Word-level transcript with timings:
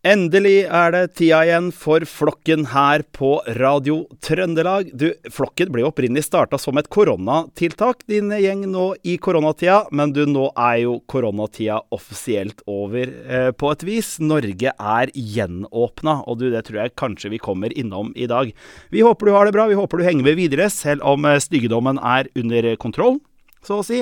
Endelig 0.00 0.62
er 0.64 0.94
det 0.94 1.00
tida 1.18 1.42
igjen 1.44 1.66
for 1.76 2.00
Flokken 2.08 2.62
her 2.70 3.02
på 3.12 3.34
Radio 3.58 4.06
Trøndelag. 4.24 4.94
Du, 4.96 5.10
Flokken 5.28 5.68
ble 5.74 5.84
opprinnelig 5.84 6.22
starta 6.24 6.56
som 6.56 6.80
et 6.80 6.88
koronatiltak, 6.88 8.06
din 8.08 8.32
gjeng 8.32 8.62
nå 8.72 8.86
i 9.04 9.18
koronatida. 9.20 9.90
Men 9.92 10.14
du, 10.16 10.22
nå 10.24 10.46
er 10.56 10.78
jo 10.86 10.94
koronatida 11.04 11.82
offisielt 11.92 12.64
over 12.64 13.12
eh, 13.12 13.50
på 13.52 13.74
et 13.74 13.84
vis. 13.84 14.14
Norge 14.24 14.72
er 14.72 15.12
gjenåpna, 15.12 16.22
og 16.24 16.40
du, 16.40 16.48
det 16.48 16.64
tror 16.70 16.80
jeg 16.86 16.96
kanskje 16.96 17.34
vi 17.36 17.44
kommer 17.44 17.76
innom 17.76 18.16
i 18.16 18.24
dag. 18.30 18.56
Vi 18.88 19.04
håper 19.04 19.28
du 19.28 19.36
har 19.36 19.44
det 19.44 19.56
bra, 19.58 19.68
vi 19.68 19.76
håper 19.76 20.00
du 20.00 20.08
henger 20.08 20.30
med 20.30 20.40
videre, 20.40 20.72
selv 20.72 21.04
om 21.04 21.28
eh, 21.28 21.36
styggedommen 21.44 22.00
er 22.00 22.32
under 22.40 22.72
kontroll, 22.80 23.20
så 23.60 23.82
å 23.82 23.84
si. 23.84 24.00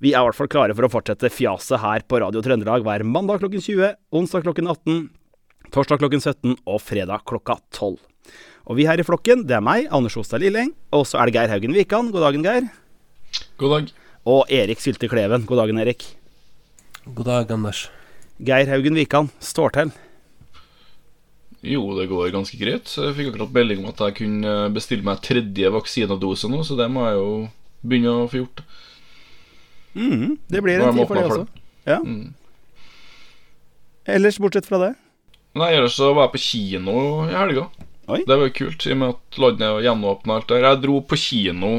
Vi 0.00 0.12
er 0.14 0.22
i 0.22 0.26
hvert 0.28 0.38
fall 0.38 0.48
klare 0.48 0.74
for 0.78 0.86
å 0.86 0.92
fortsette 0.92 1.28
fjaset 1.34 1.82
her 1.82 2.04
på 2.06 2.20
Radio 2.22 2.40
Trøndelag 2.40 2.84
hver 2.86 3.02
mandag 3.04 3.42
klokken 3.42 3.60
20, 3.60 3.96
onsdag 4.14 4.44
klokken 4.46 4.70
18, 4.70 5.08
torsdag 5.74 6.00
klokken 6.00 6.22
17 6.22 6.56
og 6.66 6.80
fredag 6.82 7.24
klokka 7.28 7.58
12. 7.76 7.98
Og 8.68 8.76
vi 8.76 8.84
her 8.88 9.00
i 9.00 9.06
flokken, 9.06 9.46
det 9.48 9.56
er 9.56 9.64
meg, 9.64 9.86
Anders 9.94 10.16
Ostad 10.20 10.42
Lilleng, 10.42 10.74
og 10.92 11.06
så 11.08 11.20
er 11.20 11.28
det 11.28 11.38
Geir 11.38 11.52
Haugen 11.52 11.72
Wikan. 11.76 12.10
God 12.12 12.26
dagen, 12.26 12.44
Geir. 12.44 12.68
God 13.60 13.74
dag. 13.74 13.92
Og 14.28 14.50
Erik 14.52 14.82
Sylte 14.82 15.08
Kleven. 15.08 15.46
God 15.48 15.62
dagen, 15.62 15.80
Erik. 15.80 16.04
God 17.06 17.30
dag, 17.30 17.54
Anders. 17.54 17.86
Geir 18.44 18.68
Haugen 18.68 18.98
Wikan, 18.98 19.30
står 19.40 19.72
til. 19.78 19.94
Jo, 21.64 21.82
det 21.96 22.06
går 22.12 22.28
ganske 22.30 22.60
greit. 22.60 22.86
Jeg 22.92 23.16
fikk 23.16 23.32
akkurat 23.32 23.56
melding 23.56 23.80
om 23.82 23.88
at 23.90 24.04
jeg 24.04 24.18
kunne 24.20 24.52
bestille 24.76 25.06
meg 25.06 25.24
tredje 25.24 25.72
vaksinedose 25.74 26.52
nå, 26.52 26.60
så 26.62 26.76
det 26.78 26.86
må 26.92 27.08
jeg 27.08 27.18
jo 27.18 27.32
begynne 27.82 28.14
å 28.14 28.28
få 28.30 28.44
gjort. 28.44 28.62
Mm, 29.98 30.36
det 30.52 30.62
blir 30.62 30.84
en 30.84 30.94
tid 30.94 31.08
for 31.08 31.18
det 31.18 31.24
også. 31.26 31.48
for 31.48 31.90
Ja. 31.90 31.98
Mm. 32.04 32.34
Ellers, 34.08 34.38
bortsett 34.38 34.68
fra 34.68 34.78
det. 34.84 34.94
Nei, 35.58 35.72
ellers 35.74 35.96
så 35.98 36.12
var 36.14 36.28
jeg 36.28 36.34
på 36.36 36.42
kino 36.46 36.96
i 37.28 37.34
helga. 37.34 37.66
Oi. 38.08 38.22
Det 38.24 38.36
var 38.40 38.48
kult, 38.56 38.86
i 38.88 38.92
og 38.94 39.00
med 39.02 39.14
at 39.16 39.38
landet 39.42 39.66
er 39.68 39.82
gjenåpna 39.88 40.36
alt 40.38 40.48
der. 40.52 40.62
Jeg 40.64 40.80
dro 40.84 41.00
på 41.04 41.18
kino. 41.20 41.72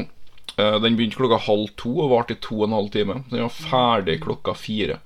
eh, 0.56 0.76
Den 0.84 0.96
begynte 0.98 1.16
klokka 1.18 1.38
halv 1.48 1.72
to 1.80 1.94
og 2.04 2.10
varte 2.12 2.36
i 2.36 2.40
to 2.44 2.60
og 2.60 2.68
en 2.68 2.76
halv 2.76 2.90
time. 2.94 3.16
Den 3.32 3.42
var 3.46 3.54
ferdig 3.56 4.20
klokka 4.22 4.54
fire. 4.54 5.00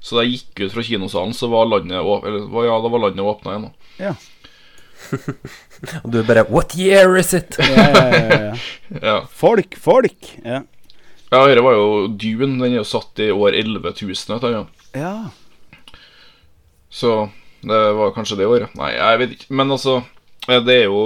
Så 0.00 0.14
da 0.18 0.22
jeg 0.26 0.36
gikk 0.38 0.66
ut 0.68 0.74
fra 0.76 0.84
kinosalen, 0.86 1.32
så 1.34 1.48
var 1.50 1.66
landet 1.66 1.98
Eller 1.98 2.66
ja, 2.68 2.76
da 2.84 2.88
var 2.92 3.02
landet 3.08 3.26
åpna 3.26 3.56
igjen. 3.56 3.68
da 3.98 4.04
Ja. 4.04 4.14
Og 6.04 6.10
du 6.12 6.22
bare 6.24 6.44
What 6.48 6.76
year 6.78 7.16
is 7.18 7.34
it? 7.34 7.56
Ja, 7.58 7.88
ja, 7.90 8.06
ja, 8.12 8.38
ja. 8.46 8.54
Ja, 9.02 9.16
Folk, 9.42 9.74
folk! 9.82 10.30
Ja. 10.44 10.62
ja 11.32 11.40
dette 11.48 11.64
var 11.64 11.74
jo 11.76 12.06
Dune. 12.08 12.54
Den 12.62 12.70
er 12.72 12.78
jo 12.80 12.86
satt 12.86 13.18
i 13.24 13.30
år 13.34 13.56
11 13.58 13.92
000. 14.02 14.14
Vet 14.36 14.46
du, 14.46 14.48
ja. 14.54 14.62
ja. 14.94 15.14
Så 16.90 17.28
det 17.66 17.78
var 17.98 18.12
kanskje 18.14 18.38
det 18.40 18.46
året. 18.48 18.74
Nei, 18.78 18.92
jeg 18.94 19.20
vet 19.22 19.32
ikke. 19.36 19.48
Men 19.58 19.72
altså, 19.74 19.96
eh, 20.48 20.60
det 20.62 20.76
er 20.82 20.84
jo 20.86 21.00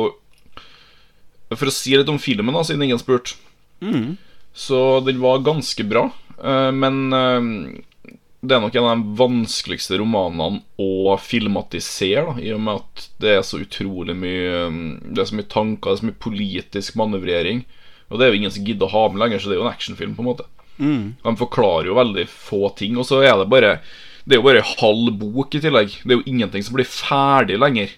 For 1.50 1.67
å 1.67 1.75
si 1.75 1.97
litt 1.98 2.11
om 2.12 2.20
filmen, 2.22 2.55
da, 2.55 2.62
siden 2.62 2.84
ingen 2.86 3.00
spurte. 3.00 3.34
Mm. 3.83 4.17
Så 4.55 5.00
den 5.06 5.19
var 5.22 5.41
ganske 5.47 5.83
bra. 5.89 6.11
eh, 6.39 6.70
Men 6.70 7.00
eh, 7.17 7.48
det 8.41 8.55
er 8.56 8.62
nok 8.62 8.77
en 8.78 8.86
av 8.89 9.00
de 9.02 9.17
vanskeligste 9.19 9.98
romanene 10.00 10.62
å 10.80 11.17
filmatisere, 11.20 12.22
da, 12.30 12.36
i 12.41 12.52
og 12.55 12.62
med 12.64 12.78
at 12.80 13.08
det 13.20 13.34
er 13.34 13.42
så 13.45 13.58
utrolig 13.61 14.14
mye 14.17 14.62
Det 15.11 15.20
er 15.20 15.28
så 15.28 15.36
mye 15.36 15.50
tanker, 15.52 15.91
det 15.91 15.97
er 15.97 16.00
så 16.00 16.08
mye 16.08 16.22
politisk 16.28 16.97
manøvrering. 16.97 17.64
Og 18.11 18.19
det 18.19 18.27
er 18.27 18.33
jo 18.33 18.39
ingen 18.41 18.55
som 18.55 18.64
gidder 18.64 18.89
å 18.89 18.95
ha 18.95 19.02
med 19.11 19.20
lenger, 19.22 19.42
så 19.42 19.50
det 19.50 19.58
er 19.58 19.61
jo 19.61 19.67
en 19.67 19.74
actionfilm, 19.74 20.14
på 20.17 20.24
en 20.24 20.30
måte. 20.30 20.47
Mm. 20.80 21.02
De 21.22 21.34
forklarer 21.36 21.91
jo 21.91 21.98
veldig 21.98 22.24
få 22.33 22.70
ting, 22.78 22.97
og 22.98 23.05
så 23.06 23.20
er 23.22 23.36
det 23.42 23.50
bare 23.52 23.74
Det 24.25 24.37
er 24.37 24.41
jo 24.41 24.47
bare 24.47 24.67
halv 24.77 25.15
bok 25.21 25.57
i 25.57 25.63
tillegg. 25.63 25.97
Det 26.03 26.15
er 26.15 26.21
jo 26.21 26.29
ingenting 26.29 26.65
som 26.67 26.77
blir 26.77 26.89
ferdig 26.89 27.59
lenger. 27.61 27.93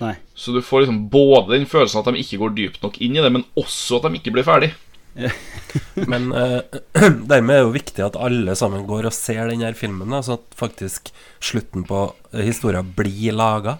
Nei. 0.00 0.14
Så 0.34 0.54
du 0.54 0.62
får 0.64 0.84
liksom 0.84 1.04
både 1.12 1.54
den 1.54 1.68
følelsen 1.70 2.00
at 2.00 2.08
de 2.10 2.22
ikke 2.22 2.40
går 2.40 2.56
dypt 2.56 2.82
nok 2.82 2.98
inn 3.04 3.18
i 3.18 3.22
det, 3.22 3.30
men 3.34 3.46
også 3.58 4.00
at 4.00 4.08
de 4.08 4.18
ikke 4.18 4.34
blir 4.34 4.46
ferdig. 4.46 4.72
Men 6.10 6.32
eh, 6.34 6.60
dermed 7.30 7.54
er 7.54 7.60
det 7.60 7.62
jo 7.62 7.74
viktig 7.76 8.02
at 8.02 8.16
alle 8.18 8.56
sammen 8.58 8.86
går 8.88 9.06
og 9.06 9.14
ser 9.14 9.46
den 9.50 9.62
her 9.62 9.76
filmen, 9.78 10.10
da, 10.10 10.22
så 10.26 10.40
at 10.40 10.56
faktisk 10.58 11.12
slutten 11.38 11.84
på 11.86 12.08
Historia 12.32 12.48
historien 12.48 12.90
blir 12.96 13.36
laga. 13.38 13.76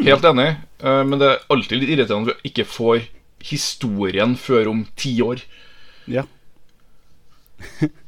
Helt 0.00 0.24
enig, 0.24 0.48
eh, 0.80 1.02
men 1.04 1.20
det 1.20 1.28
er 1.28 1.44
alltid 1.52 1.82
litt 1.82 1.92
irriterende 1.92 2.32
at 2.32 2.40
vi 2.40 2.50
ikke 2.50 2.66
får 2.68 3.04
historien 3.46 4.32
før 4.40 4.72
om 4.72 4.86
ti 4.98 5.12
år. 5.22 5.44
Ja. 6.10 6.24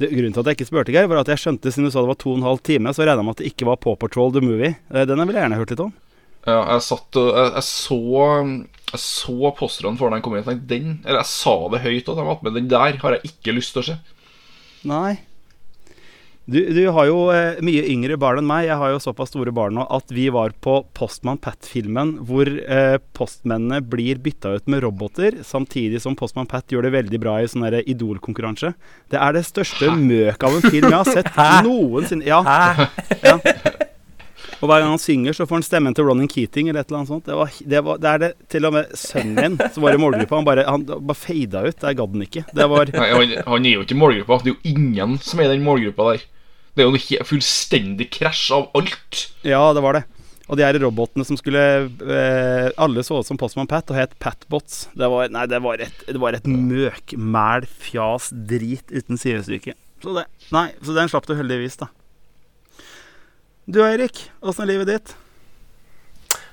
det, 0.00 0.10
grunnen 0.12 0.34
til 0.34 0.42
at 0.42 0.48
jeg 0.50 0.58
ikke 0.58 0.68
spurte, 0.68 0.92
Geir, 0.94 1.08
var 1.10 1.22
at 1.22 1.30
jeg 1.32 1.40
skjønte 1.42 1.72
siden 1.72 1.88
du 1.88 1.92
sa 1.94 2.02
det 2.04 2.10
var 2.10 2.18
to 2.20 2.32
og 2.34 2.40
en 2.40 2.48
halv 2.48 2.60
time, 2.66 2.92
så 2.92 3.04
regna 3.06 3.22
jeg 3.22 3.28
med 3.28 3.36
at 3.36 3.42
det 3.42 3.50
ikke 3.52 3.68
var 3.68 3.78
Paw 3.80 3.96
Patrol 4.00 4.34
the 4.34 4.42
Movie. 4.44 4.74
Eh, 4.92 5.06
Den 5.08 5.22
ville 5.24 5.38
jeg 5.38 5.46
gjerne 5.46 5.60
hørt 5.60 5.72
litt 5.72 5.84
om. 5.86 5.94
Ja, 6.46 6.60
jeg 6.76 6.82
satt 6.86 7.16
og 7.18 7.30
jeg, 7.34 7.52
jeg 7.56 7.66
så 7.66 7.96
Jeg 8.92 9.00
så 9.02 9.50
posterne 9.58 9.98
for 9.98 10.14
den 10.14 10.22
kom 10.22 10.36
inn. 10.36 10.44
Jeg 10.44 10.46
tenkte 10.52 10.68
den 10.70 10.92
Eller 11.02 11.24
jeg 11.24 11.30
sa 11.32 11.54
det 11.72 11.80
høyt 11.82 12.10
at 12.12 12.20
var 12.28 12.44
med. 12.44 12.54
Den 12.54 12.68
der 12.70 13.00
har 13.02 13.16
jeg 13.16 13.32
ikke 13.32 13.56
lyst 13.56 13.74
til 13.74 13.82
å 13.82 13.86
se. 13.88 13.96
Nei. 14.86 15.16
Du, 16.46 16.60
du 16.70 16.84
har 16.94 17.08
jo 17.08 17.24
eh, 17.34 17.56
mye 17.66 17.82
yngre 17.90 18.14
barn 18.22 18.38
enn 18.38 18.46
meg. 18.46 18.68
Jeg 18.68 18.78
har 18.78 18.92
jo 18.92 19.00
såpass 19.02 19.32
store 19.32 19.50
barn 19.54 19.74
nå 19.74 19.86
at 19.90 20.12
vi 20.14 20.28
var 20.30 20.52
på 20.62 20.76
Postman 20.94 21.40
Pat-filmen 21.42 22.12
hvor 22.28 22.46
eh, 22.46 22.98
postmennene 23.18 23.80
blir 23.82 24.20
bytta 24.22 24.52
ut 24.54 24.70
med 24.70 24.84
roboter, 24.84 25.40
samtidig 25.42 25.98
som 26.04 26.14
Postman 26.14 26.46
Pat 26.46 26.70
gjør 26.70 26.86
det 26.86 26.94
veldig 27.00 27.20
bra 27.24 27.40
i 27.42 27.48
sånn 27.50 27.66
Idol-konkurranse. 27.80 28.76
Det 29.10 29.18
er 29.18 29.34
det 29.34 29.42
største 29.48 29.90
møk 29.98 30.46
av 30.46 30.54
en 30.60 30.68
film 30.70 30.86
jeg 30.86 31.00
har 31.00 31.10
sett 31.10 31.42
noensinne. 31.66 32.28
Ja, 32.30 32.38
Hæ? 32.46 32.86
ja. 33.26 33.36
Og 34.62 34.70
hver 34.70 34.80
gang 34.80 34.92
han 34.94 35.02
synger, 35.02 35.34
så 35.36 35.44
får 35.50 35.58
han 35.58 35.66
stemmen 35.66 35.98
til 35.98 36.06
Ronan 36.06 36.30
Keating 36.30 36.70
eller 36.70 36.84
et 36.84 36.88
eller 36.92 37.02
annet 37.02 37.10
sånt. 37.10 37.26
Det, 37.26 37.34
var, 37.36 37.50
det, 37.58 37.82
var, 37.84 37.98
det 38.00 38.12
er 38.12 38.22
det 38.22 38.30
til 38.54 38.68
og 38.70 38.76
med 38.78 38.94
sønnen 38.96 39.34
min 39.36 39.58
som 39.74 39.84
var 39.84 39.98
i 39.98 40.00
målgruppa. 40.00 40.38
Han 40.38 40.46
bare, 40.46 40.64
han 40.70 40.86
bare 40.86 41.18
fada 41.18 41.66
ut. 41.66 41.76
Der 41.82 41.98
gadd 41.98 42.14
han 42.14 42.24
ikke. 42.24 42.46
Det 42.54 42.70
var 42.70 42.94
Nei, 42.94 43.10
han, 43.12 43.34
han 43.50 43.68
er 43.68 43.76
jo 43.76 43.84
ikke 43.84 43.98
i 43.98 44.00
målgruppa. 44.00 44.40
Det 44.46 44.54
er 44.54 44.56
jo 44.56 44.76
ingen 44.76 45.18
som 45.26 45.42
er 45.42 45.50
i 45.50 45.56
den 45.56 45.66
målgruppa 45.66 46.08
der. 46.14 46.24
Det 46.76 46.84
er 46.84 46.90
jo 46.90 46.92
noe 46.92 47.24
fullstendig 47.24 48.10
krasj 48.12 48.50
av 48.52 48.66
alt. 48.76 49.22
Ja, 49.48 49.62
det 49.72 49.80
var 49.80 49.96
det. 49.96 50.02
Og 50.46 50.58
de 50.60 50.62
her 50.62 50.76
robotene 50.78 51.24
som 51.26 51.38
skulle 51.40 51.60
eh, 51.88 52.66
Alle 52.78 53.02
så 53.02 53.18
ut 53.18 53.26
som 53.26 53.38
Postman 53.40 53.66
Pat 53.66 53.88
og 53.90 53.96
het 53.98 54.12
Patbots. 54.22 54.84
Det 54.94 55.08
var, 55.10 55.30
nei, 55.32 55.46
det 55.50 55.58
var 55.64 55.80
et, 55.82 56.04
det 56.06 56.20
var 56.22 56.36
et 56.36 56.46
møkmæl, 56.46 57.64
fjas, 57.66 58.28
drit 58.30 58.92
uten 58.92 59.18
sidestykke. 59.18 59.74
Så 60.04 60.18
det 60.18 60.26
Nei, 60.54 60.68
så 60.84 60.94
den 60.94 61.10
slapp 61.10 61.26
du 61.26 61.34
heldigvis, 61.34 61.80
da. 61.80 61.88
Du 63.66 63.80
Eirik, 63.82 64.28
åssen 64.44 64.62
er 64.62 64.74
livet 64.76 64.92
ditt? 64.92 65.16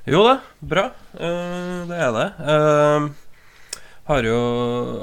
Jo 0.09 0.23
da, 0.25 0.39
bra. 0.63 0.87
Uh, 1.13 1.83
det 1.91 1.99
er 1.99 2.15
det. 2.15 2.29
Uh, 2.47 3.11
har 4.09 4.25
jo 4.27 4.39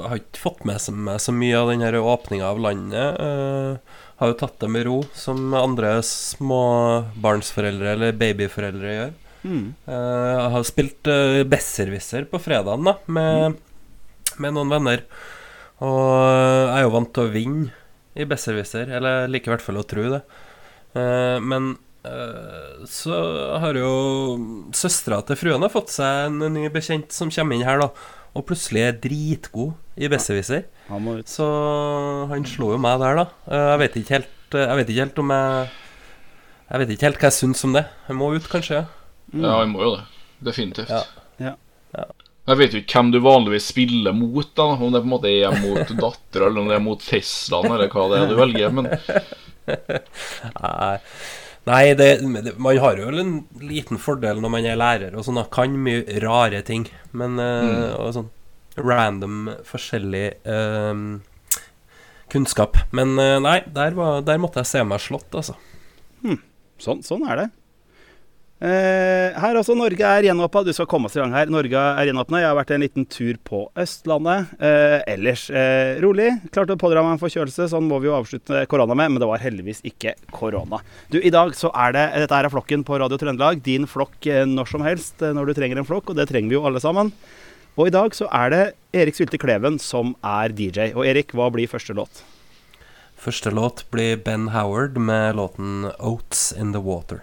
har 0.05 0.19
ikke 0.19 0.41
fått 0.41 0.65
med 0.67 0.81
meg 0.97 1.21
så 1.23 1.33
mye 1.33 1.57
av 1.57 1.71
den 1.71 1.81
åpninga 2.01 2.51
av 2.51 2.59
landet. 2.61 3.17
Eh, 3.17 4.01
har 4.21 4.31
jo 4.31 4.37
tatt 4.37 4.61
det 4.61 4.69
med 4.69 4.85
ro, 4.85 5.01
som 5.17 5.51
andre 5.57 5.95
småbarnsforeldre 6.05 7.95
eller 7.95 8.15
babyforeldre 8.21 8.95
gjør. 8.95 9.13
Mm. 9.41 9.67
Eh, 9.89 10.29
jeg 10.29 10.49
har 10.53 10.65
spilt 10.69 11.09
uh, 11.09 11.41
Besserwisser 11.49 12.27
på 12.29 12.39
fredagen 12.41 12.85
da, 12.85 12.95
med, 13.09 13.57
med 14.37 14.53
noen 14.53 14.73
venner. 14.77 15.05
Og 15.81 16.05
jeg 16.05 16.75
er 16.77 16.85
jo 16.85 16.93
vant 16.93 17.13
til 17.15 17.25
å 17.25 17.33
vinne 17.33 17.71
i 18.13 18.27
Besserwisser, 18.27 18.91
eller 18.91 19.23
jeg 19.23 19.33
liker 19.35 19.51
i 19.51 19.55
hvert 19.55 19.65
fall 19.65 19.81
å 19.81 19.87
tro 19.87 20.05
det. 20.13 20.21
Eh, 20.99 21.37
men 21.41 21.73
eh, 22.07 22.83
så 22.89 23.17
har 23.63 23.79
jo 23.79 23.91
søstera 24.75 25.21
til 25.25 25.39
fruen 25.39 25.69
fått 25.71 25.93
seg 25.95 26.27
en 26.27 26.53
ny 26.53 26.67
bekjent 26.73 27.13
som 27.15 27.31
kommer 27.33 27.57
inn 27.57 27.67
her, 27.67 27.81
da. 27.81 28.19
Og 28.37 28.45
plutselig 28.47 28.85
er 28.85 28.99
dritgod 29.03 29.73
i 30.01 30.09
Besserwisser. 30.09 30.65
Han. 30.89 31.09
Så 31.29 31.45
han 32.31 32.45
slo 32.49 32.73
jo 32.73 32.79
meg 32.81 33.01
der, 33.01 33.21
da. 33.21 33.25
Eh, 33.47 33.67
Jeg 33.71 33.81
vet 33.83 33.99
ikke 34.01 34.15
helt 34.17 34.57
eh, 34.57 34.65
Jeg 34.65 34.79
vet 34.79 34.89
ikke 34.89 35.05
helt 35.05 35.21
om 35.21 35.33
jeg 35.35 35.67
Jeg 36.71 36.81
vet 36.81 36.93
ikke 36.95 37.07
helt 37.07 37.21
hva 37.21 37.29
jeg 37.29 37.37
syns 37.37 37.67
om 37.67 37.75
det. 37.77 37.85
Jeg 38.07 38.17
må 38.17 38.31
ut, 38.33 38.47
kanskje. 38.49 38.85
Ja, 39.35 39.53
han 39.59 39.73
må 39.73 39.83
jo 39.85 39.91
det. 39.97 40.05
Definitivt. 40.47 40.89
Ja. 40.89 41.03
Ja. 41.43 41.53
Ja. 41.97 42.07
Jeg 42.49 42.57
vet 42.57 42.73
jo 42.73 42.81
ikke 42.81 42.97
hvem 42.97 43.11
du 43.13 43.19
vanligvis 43.21 43.67
spiller 43.69 44.15
mot, 44.17 44.47
da 44.57 44.71
om 44.73 44.89
det 44.95 45.03
på 45.03 45.09
en 45.09 45.13
måte 45.13 45.29
er 45.29 45.53
mot 45.61 45.93
dattera, 46.05 46.47
eller 46.47 46.63
om 46.63 46.71
det 46.71 46.77
er 46.79 46.83
mot 46.83 47.03
Teslaen, 47.05 47.69
eller 47.75 47.91
hva 47.91 48.07
det 48.09 48.21
er 48.21 48.31
du 48.31 48.35
velger. 48.39 48.73
Men 48.73 48.89
Nei, 50.57 50.95
Nei 51.69 51.81
det, 51.99 52.09
det, 52.47 52.55
man 52.57 52.79
har 52.81 52.97
jo 52.97 53.11
en 53.21 53.35
liten 53.61 54.01
fordel 54.01 54.41
når 54.41 54.55
man 54.55 54.65
er 54.71 54.79
lærer 54.79 55.13
og 55.13 55.27
sånn. 55.27 55.43
Kan 55.53 55.77
mye 55.85 56.01
rare 56.23 56.63
ting. 56.65 56.87
Men 57.11 57.37
mm. 57.37 57.99
og 57.99 58.15
sånn 58.17 58.31
random, 58.83 59.49
forskjellig 59.67 60.25
uh, 60.47 61.17
kunnskap. 62.31 62.79
Men 62.95 63.15
uh, 63.19 63.39
nei, 63.43 63.61
der, 63.71 63.97
var, 63.97 64.21
der 64.25 64.41
måtte 64.41 64.63
jeg 64.63 64.73
se 64.73 64.85
meg 64.87 65.03
slått, 65.03 65.31
altså. 65.33 65.57
Sånn, 66.81 67.03
sånn 67.05 67.27
er 67.29 67.43
det. 67.43 67.49
Uh, 68.61 69.33
her 69.41 69.57
også, 69.57 69.73
Norge 69.73 70.05
er 70.05 70.27
gjenåpna. 70.27 70.61
Du 70.67 70.69
skal 70.73 70.85
komme 70.89 71.09
oss 71.09 71.15
i 71.17 71.21
gang 71.21 71.33
her. 71.33 71.49
Norge 71.49 71.81
er 71.81 72.09
gjenåpna. 72.09 72.43
Jeg 72.43 72.49
har 72.49 72.57
vært 72.59 72.73
en 72.75 72.83
liten 72.83 73.07
tur 73.09 73.39
på 73.45 73.63
Østlandet. 73.81 74.51
Eh, 74.61 74.99
ellers 75.09 75.47
rolig. 76.03 76.27
Klarte 76.53 76.77
å 76.77 76.81
pådra 76.81 77.01
meg 77.05 77.15
en 77.15 77.21
forkjølelse. 77.23 77.71
Sånn 77.73 77.89
må 77.89 77.97
vi 78.01 78.09
jo 78.09 78.15
avslutte 78.17 78.63
korona 78.69 78.97
med, 78.97 79.15
men 79.15 79.23
det 79.23 79.29
var 79.29 79.41
heldigvis 79.41 79.81
ikke 79.89 80.13
korona. 80.33 80.81
Du, 81.09 81.17
I 81.17 81.33
dag 81.33 81.57
så 81.57 81.73
er 81.73 81.97
det 81.97 82.07
Dette 82.27 82.37
er 82.37 82.53
flokken 82.53 82.85
på 82.85 83.01
Radio 83.01 83.17
Trøndelag. 83.21 83.63
Din 83.65 83.89
flokk 83.89 84.29
når 84.53 84.69
som 84.69 84.85
helst 84.85 85.25
når 85.25 85.49
du 85.49 85.57
trenger 85.57 85.81
en 85.81 85.89
flokk, 85.89 86.13
og 86.13 86.21
det 86.21 86.29
trenger 86.29 86.53
vi 86.53 86.59
jo 86.59 86.65
alle 86.69 86.81
sammen. 86.83 87.09
Og 87.79 87.87
i 87.87 87.93
dag 87.93 88.15
så 88.15 88.27
er 88.35 88.51
det 88.51 88.63
Erik 88.91 89.15
Sylte 89.15 89.39
Kleven 89.39 89.77
som 89.79 90.15
er 90.27 90.51
DJ. 90.51 90.91
Og 90.91 91.05
Erik, 91.07 91.31
hva 91.31 91.47
blir 91.53 91.71
første 91.71 91.95
låt? 91.95 92.23
Første 93.21 93.53
låt 93.53 93.85
blir 93.93 94.17
Ben 94.19 94.49
Howard 94.51 94.97
med 94.97 95.35
låten 95.35 95.91
'Oats 95.99 96.51
In 96.51 96.73
The 96.73 96.81
Water'. 96.81 97.21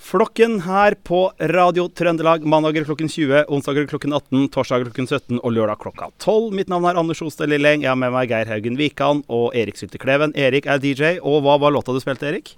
Flokken 0.00 0.62
her 0.64 0.96
på 1.04 1.30
Radio 1.38 1.86
Trøndelag 1.88 2.42
mandager 2.42 2.84
klokken 2.88 3.08
20, 3.08 3.44
onsdager 3.52 3.86
klokken 3.86 4.12
18, 4.16 4.48
torsdager 4.48 4.88
klokken 4.88 5.06
17 5.06 5.38
og 5.44 5.52
lørdag 5.52 5.78
klokka 5.78 6.08
12. 6.18 6.50
Mitt 6.56 6.72
navn 6.72 6.88
er 6.88 6.98
Anders 6.98 7.22
Osted 7.22 7.52
Lilleng. 7.52 7.84
Jeg 7.84 7.92
har 7.92 8.00
med 8.00 8.10
meg 8.16 8.32
Geir 8.32 8.48
Haugen 8.48 8.80
Wikan 8.80 9.22
og 9.28 9.54
Erik 9.54 9.76
Sylte 9.76 10.00
Kleven. 10.00 10.32
Erik 10.34 10.66
er 10.66 10.80
DJ. 10.80 11.20
Og 11.20 11.44
hva 11.44 11.60
var 11.60 11.70
låta 11.70 11.92
du 11.92 12.00
spilte, 12.00 12.26
Erik? 12.26 12.56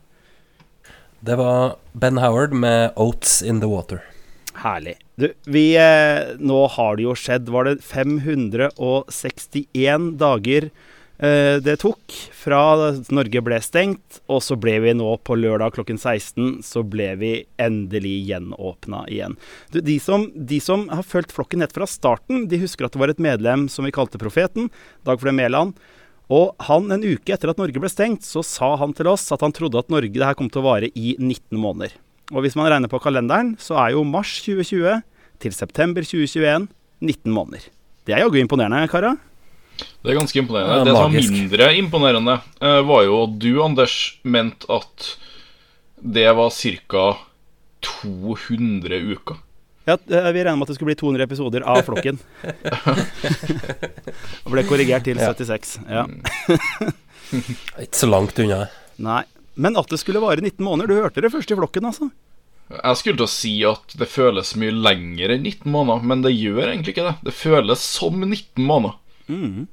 Det 1.21 1.37
var 1.37 1.77
Ben 1.93 2.17
Howard 2.17 2.53
med 2.53 2.95
'Oats 2.97 3.43
In 3.43 3.61
The 3.61 3.69
Water'. 3.69 4.07
Herlig. 4.55 5.02
Du, 5.15 5.33
vi 5.45 5.77
eh, 5.77 6.37
Nå 6.41 6.67
har 6.73 6.97
det 6.97 7.03
jo 7.05 7.15
skjedd. 7.19 7.49
Var 7.53 7.65
det 7.69 7.83
561 7.85 10.17
dager 10.21 10.71
eh, 11.19 11.57
det 11.61 11.77
tok 11.83 12.13
fra 12.43 12.93
Norge 13.13 13.41
ble 13.45 13.61
stengt, 13.63 14.21
og 14.33 14.43
så 14.45 14.57
ble 14.59 14.81
vi 14.87 14.93
nå 14.97 15.17
på 15.27 15.35
lørdag 15.37 15.73
klokken 15.77 15.99
16 16.01 16.63
så 16.67 16.83
ble 16.83 17.17
vi 17.21 17.33
endelig 17.61 18.27
gjenåpna 18.31 19.01
igjen. 19.13 19.37
Du, 19.75 19.81
de, 19.85 19.99
som, 20.03 20.31
de 20.35 20.61
som 20.65 20.89
har 20.91 21.05
fulgt 21.07 21.33
flokken 21.37 21.61
helt 21.65 21.77
fra 21.77 21.87
starten, 21.87 22.49
de 22.49 22.63
husker 22.65 22.85
at 22.89 22.95
det 22.97 23.03
var 23.03 23.11
et 23.13 23.23
medlem 23.23 23.69
som 23.73 23.85
vi 23.87 23.95
kalte 23.95 24.21
Profeten, 24.23 24.65
Dagflem 25.07 25.37
Mæland. 25.39 25.73
Og 26.33 26.47
han, 26.65 26.89
en 26.95 27.05
uke 27.05 27.33
etter 27.35 27.51
at 27.53 27.59
Norge 27.61 27.81
ble 27.83 27.91
stengt, 27.93 28.25
så 28.25 28.41
sa 28.47 28.77
han 28.81 28.95
til 28.97 29.07
oss 29.13 29.27
at 29.35 29.43
han 29.45 29.53
trodde 29.53 29.83
at 29.83 29.91
Norge 29.93 30.17
det 30.17 30.25
her 30.25 30.39
kom 30.39 30.49
til 30.49 30.63
å 30.63 30.69
vare 30.71 30.89
i 30.97 31.13
19 31.19 31.61
måneder. 31.61 31.93
Og 32.33 32.41
hvis 32.47 32.57
man 32.57 32.71
regner 32.73 32.89
på 32.89 33.01
kalenderen, 33.03 33.57
så 33.61 33.77
er 33.83 33.93
jo 33.97 34.05
mars 34.09 34.39
2020 34.41 35.03
til 35.43 35.53
september 35.53 36.01
2021 36.07 36.69
19 37.03 37.35
måneder. 37.35 37.67
Det 38.07 38.15
er 38.17 38.23
jaggu 38.25 38.39
imponerende, 38.41 38.89
kara. 38.91 39.13
Det 40.03 40.11
er 40.13 40.17
ganske 40.19 40.39
imponerende. 40.41 40.79
Det, 40.81 40.87
det 40.89 40.95
som 40.97 41.05
var 41.05 41.13
mindre 41.17 41.69
imponerende, 41.79 42.37
eh, 42.63 42.81
var 42.89 43.03
jo 43.07 43.15
at 43.27 43.37
du, 43.43 43.51
Anders, 43.65 43.97
mente 44.25 44.67
at 44.73 45.13
det 46.03 46.29
var 46.39 46.51
ca. 46.51 47.05
200 47.83 48.99
uker. 49.13 49.37
Ja, 49.87 49.97
eh, 49.99 50.33
Vi 50.33 50.45
regner 50.45 50.57
med 50.57 50.63
at 50.67 50.71
det 50.73 50.77
skulle 50.79 50.93
bli 50.95 50.99
200 51.01 51.25
episoder 51.27 51.61
av 51.67 51.83
Flokken. 51.87 52.19
Og 54.47 54.51
ble 54.55 54.63
korrigert 54.69 55.05
til 55.07 55.19
76. 55.19 55.79
Ja. 55.91 56.05
Ikke 57.83 57.99
så 57.99 58.07
langt 58.11 58.39
unna. 58.43 58.65
Nei. 59.03 59.23
Men 59.55 59.77
at 59.77 59.89
det 59.93 59.99
skulle 60.01 60.21
vare 60.23 60.41
19 60.41 60.63
måneder, 60.65 60.89
du 60.89 61.01
hørte 61.03 61.21
det 61.25 61.33
først 61.33 61.51
i 61.53 61.57
Flokken, 61.59 61.85
altså. 61.91 62.11
Jeg 62.73 62.97
skulle 62.97 63.19
til 63.21 63.27
å 63.27 63.33
si 63.33 63.53
at 63.69 63.93
det 64.01 64.07
føles 64.09 64.55
mye 64.57 64.73
lenger 64.73 65.35
enn 65.35 65.43
19 65.45 65.67
måneder, 65.75 66.07
men 66.09 66.23
det 66.25 66.33
gjør 66.33 66.71
egentlig 66.71 66.95
ikke 66.95 67.05
det. 67.11 67.17
Det 67.29 67.35
føles 67.37 67.83
som 67.85 68.21
19 68.25 68.65
måneder. 68.65 68.97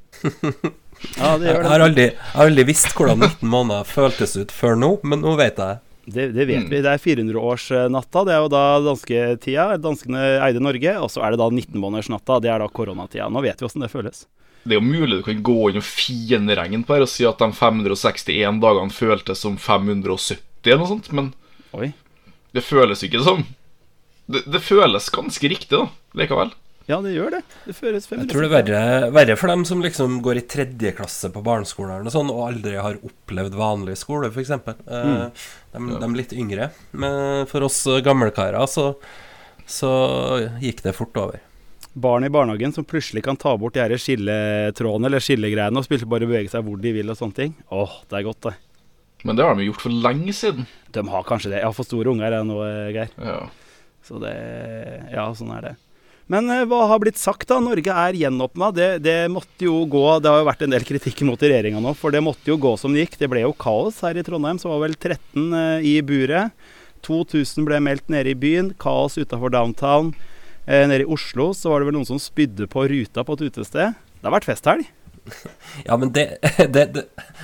Ja, 1.15 1.37
det 1.39 1.47
Jeg 1.47 1.55
gjør 1.55 1.63
har 1.69 1.79
det. 1.79 1.85
aldri, 1.85 2.03
jeg 2.09 2.33
har 2.33 2.49
aldri 2.49 2.63
visst 2.67 2.89
hvordan 2.91 3.21
19 3.23 3.47
måneder 3.47 3.85
føltes 3.87 4.33
ut 4.35 4.51
før 4.51 4.75
nå, 4.75 4.89
men 5.07 5.21
nå 5.23 5.31
vet 5.39 5.61
jeg. 5.63 5.77
Det, 6.09 6.25
det 6.35 6.45
vet 6.49 6.65
vi. 6.67 6.81
Det 6.83 6.89
er 6.91 6.99
400-årsnatta. 6.99 8.23
Det 8.27 8.33
er 8.35 8.41
jo 8.43 8.49
da 8.51 8.63
dansketida. 8.83 9.65
Danskene 9.79 10.23
eide 10.43 10.59
Norge. 10.59 10.95
Og 10.99 11.07
så 11.13 11.21
er 11.23 11.31
det 11.35 11.39
da 11.39 11.47
19-månedersnatta. 11.53 12.39
Det 12.43 12.49
er 12.51 12.59
da 12.63 12.67
koronatida. 12.73 13.27
Nå 13.31 13.43
vet 13.45 13.61
vi 13.61 13.67
åssen 13.69 13.85
det 13.85 13.91
føles. 13.93 14.25
Det 14.63 14.75
er 14.75 14.79
jo 14.79 14.85
mulig 14.85 15.19
du 15.19 15.25
kan 15.25 15.43
gå 15.45 15.57
inn 15.69 15.79
og 15.79 15.87
finregne 15.87 16.83
på 16.85 16.97
her 16.97 17.05
og 17.05 17.11
si 17.11 17.25
at 17.27 17.41
de 17.41 17.49
561 17.55 18.59
dagene 18.63 18.93
føltes 18.93 19.43
som 19.45 19.55
570 19.57 20.39
eller 20.67 20.81
noe 20.83 20.91
sånt, 20.91 21.11
men 21.15 21.31
Oi. 21.77 21.93
det 22.55 22.65
føles 22.67 23.03
ikke 23.05 23.23
sånn. 23.23 23.45
Det, 24.29 24.43
det 24.51 24.61
føles 24.61 25.07
ganske 25.13 25.49
riktig, 25.49 25.77
da, 25.77 25.87
likevel. 26.19 26.51
Ja, 26.89 26.97
det 27.05 27.11
gjør 27.13 27.35
det. 27.37 27.41
Det 27.67 27.75
føles 27.77 28.07
Jeg 28.09 28.27
tror 28.31 28.43
det 28.43 28.49
er 28.49 28.53
verre, 28.53 29.09
verre 29.13 29.35
for 29.37 29.51
dem 29.51 29.63
som 29.65 29.81
liksom 29.83 30.19
går 30.25 30.41
i 30.41 30.45
tredje 30.49 30.91
klasse 30.97 31.29
på 31.29 31.43
barneskolen 31.45 32.07
og 32.09 32.13
sånn, 32.13 32.31
og 32.33 32.47
aldri 32.47 32.79
har 32.81 32.97
opplevd 33.05 33.57
vanlig 33.57 33.97
skole, 34.01 34.31
f.eks. 34.33 34.55
Mm. 34.89 35.29
de, 35.75 35.99
de 36.01 36.09
litt 36.17 36.33
yngre. 36.33 36.71
Men 36.97 37.45
for 37.49 37.67
oss 37.67 37.83
gamlekarer 38.05 38.65
så, 38.69 38.91
så 39.69 39.91
gikk 40.63 40.81
det 40.87 40.97
fort 40.97 41.21
over. 41.21 41.45
Barn 41.93 42.23
i 42.23 42.29
barnehagen 42.31 42.73
som 42.75 42.85
plutselig 42.85 43.23
kan 43.25 43.37
ta 43.39 43.55
bort 43.57 43.73
de 43.75 43.81
her 43.81 43.95
skilletrådene 43.97 45.09
eller 45.09 45.23
skillegreiene 45.23 45.81
og 45.81 45.87
spille 45.87 46.07
bare 46.09 46.27
bevege 46.29 46.51
seg 46.51 46.65
hvor 46.67 46.77
de 46.81 46.93
vil 46.95 47.09
og 47.09 47.17
sånne 47.17 47.37
ting. 47.39 47.55
Åh, 47.73 47.95
det 48.09 48.19
er 48.19 48.27
godt, 48.27 48.49
det. 48.49 48.55
Men 49.27 49.35
det 49.35 49.43
har 49.47 49.57
de 49.57 49.67
gjort 49.67 49.83
for 49.83 50.01
lenge 50.05 50.33
siden. 50.35 50.67
De 50.95 51.03
har 51.11 51.27
kanskje 51.27 51.51
det. 51.51 51.59
Jeg 51.59 51.67
har 51.67 51.75
for 51.75 51.87
store 51.87 52.13
unger 52.13 52.37
jeg 52.37 52.47
nå, 52.47 52.59
Geir. 52.95 53.13
Ja. 53.19 53.39
Så 54.05 54.21
det 54.21 54.33
Ja, 55.11 55.27
sånn 55.35 55.51
er 55.57 55.69
det. 55.69 55.75
Men 56.29 56.45
eh, 56.53 56.65
hva 56.69 56.83
har 56.91 57.01
blitt 57.01 57.17
sagt, 57.17 57.47
da? 57.49 57.57
Norge 57.63 57.89
er 57.89 58.17
gjenåpna. 58.17 58.69
Det, 58.75 58.89
det 59.01 59.17
måtte 59.33 59.65
jo 59.65 59.81
gå 59.89 60.03
Det 60.21 60.29
har 60.29 60.43
jo 60.43 60.49
vært 60.49 60.65
en 60.65 60.75
del 60.75 60.85
kritikk 60.85 61.23
mot 61.25 61.41
regjeringa 61.41 61.81
nå, 61.81 61.95
for 61.97 62.13
det 62.13 62.21
måtte 62.23 62.51
jo 62.51 62.59
gå 62.61 62.75
som 62.77 62.93
det 62.93 63.07
gikk. 63.07 63.17
Det 63.23 63.31
ble 63.31 63.43
jo 63.47 63.55
kaos 63.57 63.97
her 64.05 64.19
i 64.19 64.25
Trondheim, 64.25 64.61
så 64.61 64.69
var 64.71 64.83
vel 64.85 64.93
13 64.95 65.47
eh, 65.57 65.87
i 65.89 65.95
buret. 66.05 66.53
2000 67.07 67.65
ble 67.65 67.79
meldt 67.81 68.11
nede 68.13 68.33
i 68.33 68.37
byen. 68.37 68.73
Kaos 68.79 69.17
utafor 69.17 69.51
downtown. 69.55 70.13
Eh, 70.69 70.85
nede 70.85 71.01
i 71.01 71.09
Oslo 71.09 71.49
så 71.57 71.71
var 71.71 71.81
det 71.81 71.87
vel 71.89 71.95
noen 71.97 72.05
som 72.05 72.19
spydde 72.21 72.67
på 72.69 72.83
ruta 72.91 73.23
på 73.25 73.37
et 73.39 73.47
utested. 73.49 73.95
Det 74.19 74.27
har 74.27 74.35
vært 74.35 74.45
festhelg. 74.45 74.85
Ja, 75.87 75.95
men 75.97 76.11
det, 76.15 76.25
det, 76.73 76.85
det 76.95 77.03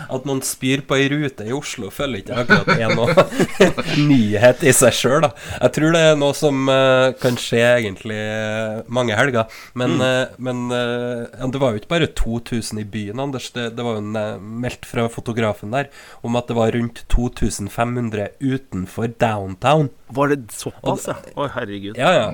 At 0.09 0.25
noen 0.27 0.41
spyr 0.45 0.81
på 0.87 0.97
ei 0.97 1.07
rute 1.11 1.45
i 1.47 1.53
Oslo, 1.55 1.91
føler 1.93 2.21
ikke 2.21 2.35
jeg 2.35 2.45
akkurat 2.45 2.81
er 2.81 2.95
noe 2.97 3.25
nyhet 4.09 4.63
i 4.65 4.73
seg 4.75 4.95
sjøl, 4.95 5.19
da. 5.23 5.31
Jeg 5.59 5.75
tror 5.77 5.95
det 5.95 6.01
er 6.09 6.17
noe 6.19 6.35
som 6.37 6.71
uh, 6.71 7.13
kan 7.21 7.37
skje 7.39 7.61
egentlig 7.63 8.17
eh, 8.17 8.81
mange 8.91 9.15
helger. 9.17 9.51
Men, 9.77 9.95
eh, 10.03 10.33
men 10.41 10.65
uh, 10.73 11.25
ja, 11.29 11.49
det 11.51 11.61
var 11.61 11.73
jo 11.73 11.81
ikke 11.81 11.93
bare 11.93 12.09
2000 12.17 12.81
i 12.81 12.87
byen, 12.95 13.21
Anders. 13.23 13.51
Det, 13.55 13.69
det 13.77 13.85
var 13.85 13.99
jo 13.99 14.03
en, 14.03 14.41
meldt 14.63 14.87
fra 14.89 15.07
fotografen 15.11 15.73
der 15.75 15.91
om 16.25 16.35
at 16.39 16.49
det 16.49 16.57
var 16.57 16.73
rundt 16.75 17.05
2500 17.13 18.29
utenfor 18.41 19.13
downtown. 19.21 19.89
Var 20.07 20.27
det 20.27 20.51
såpass, 20.53 21.07
ja? 21.09 21.15
Å, 21.33 21.47
herregud. 21.55 21.97
Ja, 21.97 22.11
ja. 22.13 22.25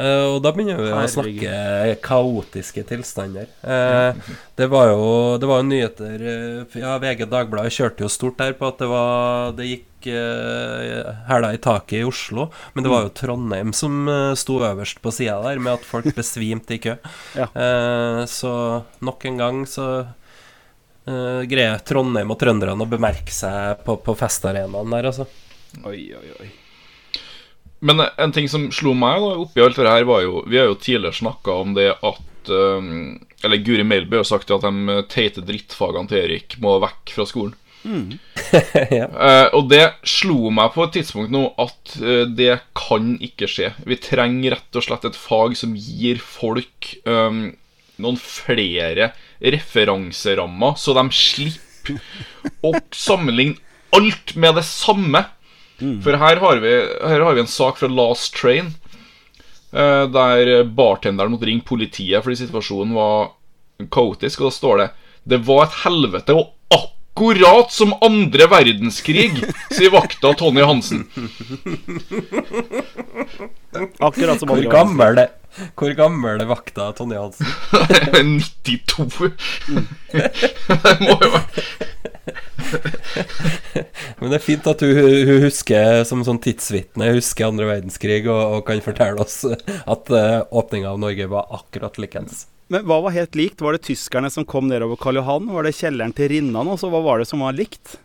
Eh, 0.00 0.26
og 0.32 0.38
da 0.44 0.52
begynner 0.56 0.80
vi 0.80 0.92
å 0.96 1.02
snakke 1.12 1.96
kaotiske 2.04 2.86
tilstander. 2.88 3.50
Eh, 3.60 4.32
det 4.56 4.66
var 4.68 4.90
jo 4.90 5.04
det 5.40 5.48
var 5.48 5.62
jo 5.62 5.68
nyheter 5.68 6.24
eh, 6.28 6.76
Ja, 6.80 6.98
VG 7.00 7.24
Dagbladet 7.30 7.72
kjørte 7.72 8.04
jo 8.04 8.10
stort 8.12 8.36
der 8.40 8.52
på 8.58 8.68
at 8.68 8.82
det 8.82 8.88
var 8.90 9.54
Det 9.56 9.68
gikk 9.68 10.08
uh, 10.12 11.08
hæla 11.28 11.52
i 11.54 11.60
taket 11.62 12.00
i 12.00 12.04
Oslo, 12.04 12.48
men 12.74 12.84
det 12.84 12.90
var 12.92 13.06
jo 13.06 13.12
Trondheim 13.16 13.70
som 13.76 14.08
eh, 14.10 14.32
sto 14.36 14.58
øverst 14.58 14.98
på 15.02 15.12
sida 15.14 15.36
der, 15.44 15.60
med 15.62 15.76
at 15.78 15.86
folk 15.86 16.08
besvimte 16.16 16.74
i 16.74 16.80
kø. 16.82 16.96
Ja. 17.38 17.46
Eh, 17.46 18.24
så 18.26 18.52
nok 18.98 19.24
en 19.30 19.38
gang 19.38 19.60
så 19.70 19.86
eh, 21.06 21.46
greier 21.46 21.78
Trondheim 21.86 22.34
og 22.34 22.40
trønderne 22.40 22.82
å 22.82 22.90
bemerke 22.90 23.30
seg 23.32 23.84
på, 23.86 23.96
på 24.02 24.16
festarenaen 24.18 24.96
der, 24.96 25.08
altså. 25.12 25.28
Oi, 25.86 26.10
oi, 26.18 26.34
oi. 26.42 26.50
Men 27.82 28.04
en 28.10 28.34
ting 28.34 28.50
som 28.50 28.68
slo 28.74 28.96
meg 28.98 29.22
da 29.22 29.32
oppi 29.46 29.62
alt 29.62 29.78
det 29.78 29.86
her, 29.90 30.04
var 30.06 30.22
jo 30.22 30.44
Vi 30.46 30.58
har 30.58 30.68
jo 30.70 30.78
tidligere 30.78 31.18
snakka 31.18 31.54
om 31.64 31.72
det 31.78 31.88
at 31.94 32.50
um, 32.50 33.22
Eller 33.42 33.62
Guri 33.62 33.84
Melby 33.86 34.20
har 34.20 34.28
sagt 34.28 34.52
at 34.54 34.64
de 34.64 35.00
teite 35.10 35.44
drittfagene 35.46 36.10
til 36.10 36.22
Erik 36.22 36.58
må 36.62 36.76
vekk 36.82 37.14
fra 37.16 37.26
skolen. 37.28 37.56
ja. 38.94 39.08
uh, 39.10 39.48
og 39.58 39.66
det 39.72 39.82
slo 40.06 40.52
meg 40.54 40.70
på 40.74 40.84
et 40.86 40.92
tidspunkt 41.00 41.32
nå 41.34 41.48
at 41.60 41.96
uh, 41.98 42.22
det 42.30 42.60
kan 42.78 43.16
ikke 43.18 43.48
skje. 43.50 43.72
Vi 43.88 43.98
trenger 44.02 44.54
rett 44.56 44.78
og 44.78 44.86
slett 44.86 45.08
et 45.08 45.18
fag 45.18 45.56
som 45.58 45.74
gir 45.74 46.22
folk 46.22 46.92
um, 47.02 47.48
noen 48.02 48.18
flere 48.18 49.12
referanserammer, 49.42 50.78
så 50.78 50.94
de 50.96 51.04
slipper 51.16 51.98
å 52.62 52.74
sammenligne 52.94 53.58
alt 53.92 54.36
med 54.38 54.56
det 54.58 54.66
samme. 54.66 55.26
For 56.04 56.14
her 56.14 56.38
har, 56.38 56.60
vi, 56.62 56.72
her 57.10 57.24
har 57.26 57.34
vi 57.34 57.42
en 57.42 57.50
sak 57.50 57.80
fra 57.80 57.88
Last 57.90 58.36
Train, 58.38 58.70
eh, 58.70 58.81
der 59.72 60.64
bartenderen 60.68 61.32
måtte 61.32 61.48
ringe 61.48 61.64
politiet 61.64 62.20
fordi 62.20 62.36
situasjonen 62.42 62.92
var 62.96 63.30
kaotisk, 63.92 64.42
og 64.42 64.50
da 64.50 64.56
står 64.56 64.82
det 64.82 64.88
Det 65.32 65.38
var 65.46 65.64
et 65.64 65.78
helvete, 65.84 66.34
og 66.36 66.52
akkurat 66.76 67.72
som 67.72 67.94
andre 68.04 68.48
verdenskrig, 68.50 69.30
sier 69.72 69.92
vakta 69.94 70.34
Tony 70.36 70.64
Hansen. 70.66 71.06
Akkurat 74.00 74.40
som 74.40 74.50
Hvor 74.50 74.58
andre 74.58 74.72
gammel 74.72 75.22
er 75.24 75.32
hvor 75.76 75.92
gammel 75.96 76.40
er 76.40 76.48
vakta 76.48 76.86
Tonje 76.96 77.18
Hansen? 77.20 77.46
92. 78.64 79.32
Det 80.12 80.94
må 81.02 81.16
jo 81.20 81.28
være 81.34 81.91
Men 84.22 84.30
det 84.30 84.38
er 84.38 84.44
fint 84.44 84.66
at 84.70 84.82
hun, 84.86 84.98
hun 85.26 85.40
husker 85.42 86.04
som 86.06 86.20
sånn 86.22 86.38
tidsvitne 86.42 87.08
husker 87.16 87.48
andre 87.48 87.66
verdenskrig 87.66 88.20
og, 88.30 88.38
og 88.38 88.60
kan 88.68 88.82
fortelle 88.84 89.18
oss 89.18 89.40
at 89.50 90.12
uh, 90.14 90.44
åpninga 90.54 90.92
av 90.92 91.00
Norge 91.02 91.26
var 91.32 91.50
akkurat 91.58 91.98
likens. 91.98 92.44
Men 92.70 92.86
hva 92.86 93.00
var 93.04 93.16
helt 93.16 93.34
likt? 93.36 93.60
Var 93.60 93.74
det 93.74 93.82
tyskerne 93.88 94.30
som 94.30 94.46
kom 94.48 94.70
nedover 94.70 94.96
Karl 95.00 95.18
Johan? 95.18 95.50
Var 95.50 95.66
det 95.66 95.74
kjelleren 95.76 96.14
til 96.16 96.30
Rinnan? 96.32 96.70
Og 96.70 96.78
så 96.80 96.88
hva 96.92 97.02
var 97.04 97.18
det 97.20 97.26
som 97.28 97.42
var 97.42 97.56
likt? 97.58 97.96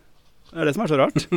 Det 0.50 0.64
er 0.64 0.68
det 0.68 0.74
som 0.76 0.84
er 0.84 0.92
så 0.92 0.98
rart. 1.00 1.28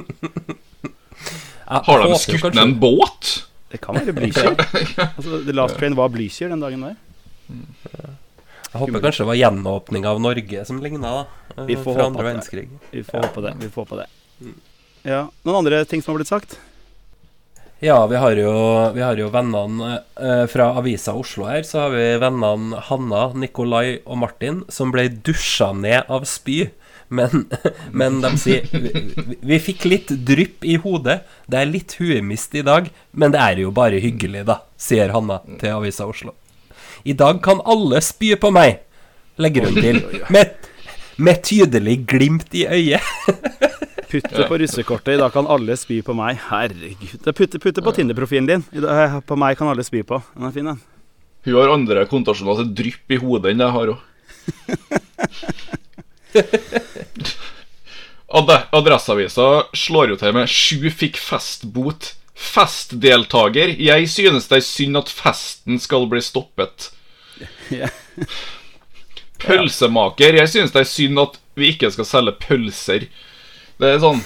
Har 1.71 2.03
de 2.03 2.17
skutt 2.19 2.49
ned 2.57 2.63
en 2.65 2.75
båt? 2.83 3.29
Det 3.71 3.79
kan 3.85 3.95
være 3.95 4.17
Blücher. 4.17 4.57
altså, 5.17 5.45
The 5.45 5.55
Last 5.55 5.77
Train 5.79 5.95
var 5.99 6.11
Blücher 6.11 6.51
den 6.51 6.65
dagen 6.65 6.83
der. 6.89 6.97
Jeg 8.71 8.81
håper 8.83 9.05
kanskje 9.05 9.23
det 9.23 9.29
var 9.29 9.39
gjenåpninga 9.39 10.11
av 10.11 10.25
Norge 10.25 10.65
som 10.67 10.81
ligna, 10.83 11.13
da. 11.21 11.67
Vi 11.69 11.77
får 11.77 11.93
fra 11.93 12.09
håpe 12.09 12.09
andre 12.09 12.11
at 12.11 12.25
det- 12.25 12.27
verdenskrig. 12.31 12.67
Vi 12.91 13.05
får 13.07 13.29
håpe 13.29 13.45
det. 13.47 13.55
Vi 13.61 13.71
får 13.71 13.87
håpe 13.87 14.01
det. 14.01 14.09
Ja. 15.03 15.29
Noen 15.43 15.63
andre 15.63 15.85
ting 15.89 16.03
som 16.03 16.13
har 16.13 16.21
blitt 16.21 16.33
sagt? 16.33 16.59
Ja, 17.81 18.07
vi 18.07 18.17
har 18.17 18.37
jo, 18.37 18.53
vi 18.93 19.01
har 19.01 19.17
jo 19.17 19.31
vennene 19.33 20.03
eh, 20.21 20.45
fra 20.53 20.67
Avisa 20.77 21.15
Oslo 21.17 21.47
her. 21.49 21.63
Så 21.65 21.87
har 21.87 21.95
vi 21.95 22.05
vennene 22.21 22.83
Hanna, 22.91 23.31
Nikolai 23.33 24.03
og 24.05 24.21
Martin, 24.21 24.61
som 24.69 24.93
ble 24.93 25.07
dusja 25.09 25.71
ned 25.73 26.11
av 26.13 26.27
spy. 26.29 26.67
Men, 27.09 27.47
men 28.03 28.21
de 28.21 28.35
sier 28.39 28.69
vi, 28.71 28.93
vi, 29.41 29.61
fikk 29.65 29.89
litt 29.89 30.13
drypp 30.29 30.69
i 30.69 30.77
hodet. 30.85 31.23
Det 31.49 31.63
er 31.63 31.73
litt 31.73 31.97
huemist 32.03 32.53
i 32.55 32.67
dag, 32.69 32.93
men 33.17 33.33
det 33.33 33.41
er 33.41 33.65
jo 33.65 33.73
bare 33.73 34.03
hyggelig, 34.05 34.45
da, 34.53 34.61
sier 34.77 35.17
Hanna 35.17 35.41
til 35.57 35.73
Avisa 35.81 36.05
Oslo. 36.11 36.37
I 37.09 37.17
dag 37.17 37.41
kan 37.41 37.65
alle 37.65 38.05
spy 38.05 38.35
på 38.37 38.53
meg, 38.53 38.85
legger 39.41 39.71
hun 39.71 39.81
til, 39.81 40.05
med, 40.29 40.53
med 41.17 41.41
tydelig 41.49 42.03
glimt 42.13 42.53
i 42.53 42.69
øyet. 42.69 43.70
Putt 44.11 44.31
det 44.35 44.47
på 44.49 44.59
russekortet. 44.59 45.15
I 45.15 45.21
dag 45.21 45.33
kan 45.33 45.47
alle 45.47 45.77
spy 45.79 46.01
på 46.03 46.15
meg. 46.19 46.39
Herregud. 46.51 47.23
Putte, 47.31 47.59
putte 47.63 47.83
på 47.85 47.93
Tinder-profilen 47.95 48.49
din. 48.49 48.65
I 48.75 48.83
dag, 48.83 49.21
på 49.27 49.37
meg 49.39 49.59
kan 49.59 49.71
alle 49.71 49.85
spy 49.87 50.03
på. 50.07 50.19
Den 50.35 50.49
er 50.49 50.55
fin, 50.57 50.71
den. 50.73 50.81
Hun 51.47 51.57
har 51.57 51.73
andre 51.73 52.03
kontasjoner 52.11 52.55
til 52.61 52.73
drypp 52.83 53.15
i 53.15 53.21
hodet 53.23 53.55
enn 53.55 53.63
jeg 53.65 53.73
har 53.77 53.87
òg. 53.95 54.01
Ad 58.31 58.51
Adresseavisa 58.77 59.47
slår 59.75 60.13
jo 60.13 60.17
til 60.21 60.35
med 60.37 60.47
'Sju 60.51 60.91
fikk 60.91 61.17
festbot'. 61.19 62.15
Festdeltaker. 62.41 63.75
Jeg 63.77 64.09
synes 64.09 64.49
det 64.49 64.57
er 64.61 64.65
synd 64.65 64.97
at 64.97 65.11
festen 65.13 65.79
skal 65.79 66.07
bli 66.09 66.21
stoppet. 66.25 66.91
Pølsemaker. 69.41 70.39
Jeg 70.41 70.49
synes 70.49 70.73
det 70.73 70.81
er 70.81 70.89
synd 70.89 71.21
at 71.21 71.37
vi 71.55 71.73
ikke 71.75 71.91
skal 71.93 72.07
selge 72.09 72.33
pølser. 72.41 73.09
Det 73.81 73.95
er 73.95 74.03
sånn 74.03 74.21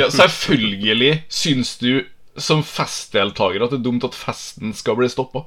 ja, 0.00 0.08
Selvfølgelig 0.12 1.12
syns 1.32 1.74
du 1.80 2.06
som 2.38 2.62
festdeltaker 2.62 3.64
at 3.64 3.72
det 3.72 3.80
er 3.80 3.86
dumt 3.88 4.04
at 4.06 4.14
festen 4.14 4.70
skal 4.76 4.94
bli 4.98 5.08
stoppa. 5.10 5.42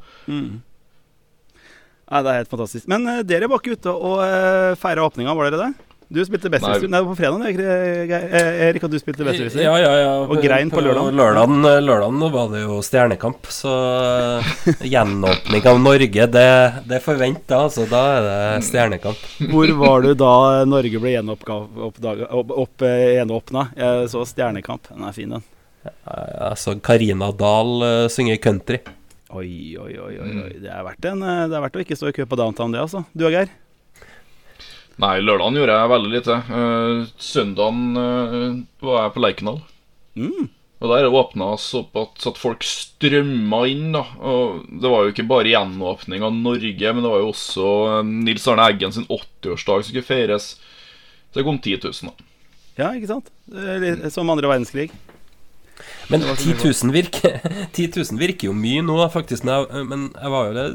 Nei, 2.12 2.19
det 2.25 2.31
er 2.33 2.41
helt 2.41 2.51
fantastisk. 2.51 2.89
Men 2.91 3.07
uh, 3.07 3.21
dere 3.24 3.48
var 3.48 3.62
ikke 3.62 3.77
ute 3.79 3.93
og 3.93 4.19
uh, 4.19 4.74
feira 4.79 5.05
åpninga, 5.07 5.36
var 5.38 5.48
dere 5.48 5.69
det? 5.69 5.90
Du 6.12 6.20
spilte 6.27 6.50
Besserwisser. 6.51 6.89
Nei, 6.91 7.00
på 7.08 7.13
fredag, 7.15 7.60
eh, 7.63 8.68
Erik, 8.68 8.84
og 8.84 8.91
du 8.91 8.98
spilte 9.00 9.24
Besserwisser. 9.24 9.63
Ja, 9.63 9.77
ja, 9.80 9.91
ja. 9.96 10.10
Og 10.25 10.41
grein 10.44 10.68
på 10.74 10.84
lørdag. 10.84 11.13
lørdagen. 11.15 11.63
Lørdagen 11.86 12.25
var 12.34 12.50
det 12.51 12.65
jo 12.65 12.82
Stjernekamp, 12.84 13.48
så 13.48 13.72
eh, 14.44 14.51
gjenåpning 14.91 15.70
av 15.72 15.80
Norge, 15.80 16.27
det, 16.36 16.51
det 16.91 17.00
forventa, 17.06 17.63
altså. 17.70 17.88
Da 17.88 18.03
er 18.18 18.27
det 18.27 18.68
Stjernekamp. 18.68 19.24
Hvor 19.53 19.75
var 19.80 20.03
du 20.03 20.12
da 20.20 20.36
Norge 20.68 21.00
ble 21.00 21.15
eh, 21.15 23.13
gjenåpna? 23.15 23.68
Jeg 23.80 24.12
så 24.12 24.27
Stjernekamp. 24.27 24.91
Den 24.91 25.08
er 25.08 25.15
fin, 25.15 25.38
den. 25.38 25.48
Jeg 25.88 26.58
så 26.60 26.75
Karina 26.84 27.32
Dahl 27.34 27.77
uh, 27.82 28.10
synge 28.12 28.36
country. 28.44 28.84
Oi, 29.32 29.77
oi, 29.80 29.94
oi. 29.96 30.13
oi, 30.20 30.32
oi. 30.44 30.53
Det, 30.60 30.68
er 30.68 30.84
verdt 30.84 31.06
en, 31.08 31.22
eh, 31.24 31.46
det 31.48 31.56
er 31.56 31.63
verdt 31.63 31.77
å 31.80 31.84
ikke 31.86 31.96
stå 31.96 32.10
i 32.12 32.15
kø 32.18 32.27
på 32.27 32.39
downtown, 32.39 32.74
det, 32.75 32.82
altså. 32.84 33.06
Du 33.15 33.24
og 33.30 33.32
Geir? 33.32 33.48
Nei, 35.01 35.17
lørdagen 35.25 35.58
gjorde 35.58 35.75
jeg 35.77 35.91
veldig 35.91 36.12
lite. 36.13 36.39
Uh, 36.51 37.05
søndagen 37.17 37.86
uh, 37.98 38.50
var 38.86 39.08
jeg 39.08 39.13
på 39.15 39.24
Lerkendal. 39.25 39.62
Mm. 40.20 40.50
Og 40.81 40.89
der 40.89 41.13
åpna 41.13 41.51
opp 41.77 41.98
at 42.01 42.39
folk 42.41 42.65
strømma 42.65 43.60
inn. 43.70 43.91
da 43.93 44.01
Og 44.17 44.63
Det 44.65 44.89
var 44.89 45.03
jo 45.05 45.13
ikke 45.13 45.27
bare 45.29 45.51
gjenåpning 45.53 46.25
av 46.25 46.34
Norge, 46.34 46.93
men 46.93 47.05
det 47.05 47.12
var 47.12 47.22
jo 47.22 47.29
også 47.29 47.67
eh, 47.91 48.00
Nils 48.25 48.48
Arne 48.50 48.65
Eggen 48.65 48.96
sin 48.96 49.05
80-årsdag 49.05 49.84
som 49.84 49.91
skulle 49.91 50.08
feires. 50.08 50.55
Så 51.29 51.38
det 51.38 51.46
kom 51.46 51.62
10 51.62 51.86
000, 51.86 52.10
da. 52.10 52.27
Ja, 52.79 52.89
ikke 52.98 53.12
sant? 53.12 53.29
Som 54.10 54.34
andre 54.34 54.50
verdenskrig. 54.50 54.89
Men 56.11 56.23
10 56.25 56.55
000 56.59 56.93
virker, 56.95 57.39
10 57.77 57.88
000 57.95 58.19
virker 58.19 58.50
jo 58.50 58.55
mye 58.57 58.83
nå, 58.85 58.97
faktisk. 59.13 59.45
Men 59.47 59.53
jeg, 59.65 59.85
men 59.89 60.07
jeg 60.15 60.33
var 60.33 60.50
jo 60.50 60.65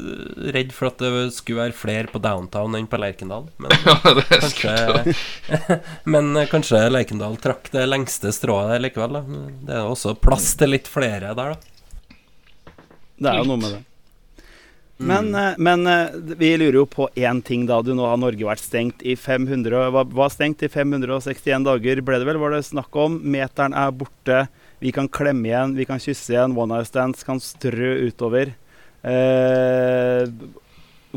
redd 0.57 0.73
for 0.75 0.91
at 0.91 1.03
det 1.03 1.25
skulle 1.35 1.67
være 1.67 1.77
flere 1.77 2.11
på 2.11 2.21
downtown 2.23 2.77
enn 2.79 2.89
på 2.89 2.99
Lerkendal. 3.01 3.49
Men 3.61 3.75
Ja, 3.87 3.97
kanskje, 4.27 5.15
men 6.13 6.33
kanskje 6.51 6.81
Lerkendal 6.91 7.37
trakk 7.41 7.71
det 7.73 7.85
lengste 7.87 8.33
strået 8.35 8.73
der 8.73 8.83
likevel. 8.87 9.19
Da. 9.19 9.43
Det 9.67 9.77
er 9.79 9.91
også 9.91 10.17
plass 10.19 10.53
til 10.59 10.73
litt 10.75 10.89
flere 10.91 11.35
der, 11.37 11.55
da. 11.55 12.73
Det 13.17 13.29
er 13.31 13.39
jo 13.41 13.47
noe 13.49 13.61
med 13.61 13.77
det. 13.77 13.83
Men, 14.97 15.35
eh, 15.35 15.53
men 15.57 15.87
eh, 15.87 16.13
vi 16.37 16.57
lurer 16.57 16.79
jo 16.79 16.85
på 16.89 17.09
én 17.15 17.41
ting, 17.45 17.65
da. 17.69 17.81
Du, 17.85 17.93
nå 17.97 18.05
har 18.09 18.17
Norge 18.17 18.47
vært 18.47 18.63
stengt 18.65 19.03
i 19.05 19.13
500 19.17 19.91
var, 19.93 20.09
var 20.09 20.31
stengt 20.33 20.63
i 20.65 20.69
561 20.73 21.67
dager, 21.67 22.01
ble 22.01 22.17
det 22.17 22.29
vel? 22.29 22.39
Var 22.41 22.55
det 22.55 22.63
snakk 22.65 22.97
om? 22.97 23.19
Meteren 23.21 23.77
er 23.77 23.93
borte. 23.93 24.47
Vi 24.79 24.93
kan 24.93 25.09
klemme 25.09 25.49
igjen, 25.49 25.75
vi 25.75 25.85
kan 25.89 25.99
kysse 25.99 26.33
igjen. 26.33 26.55
One 26.57 26.75
night 26.75 26.91
stands 26.91 27.25
kan 27.25 27.41
strø 27.41 27.95
utover. 28.07 28.53
Eh, 29.01 30.29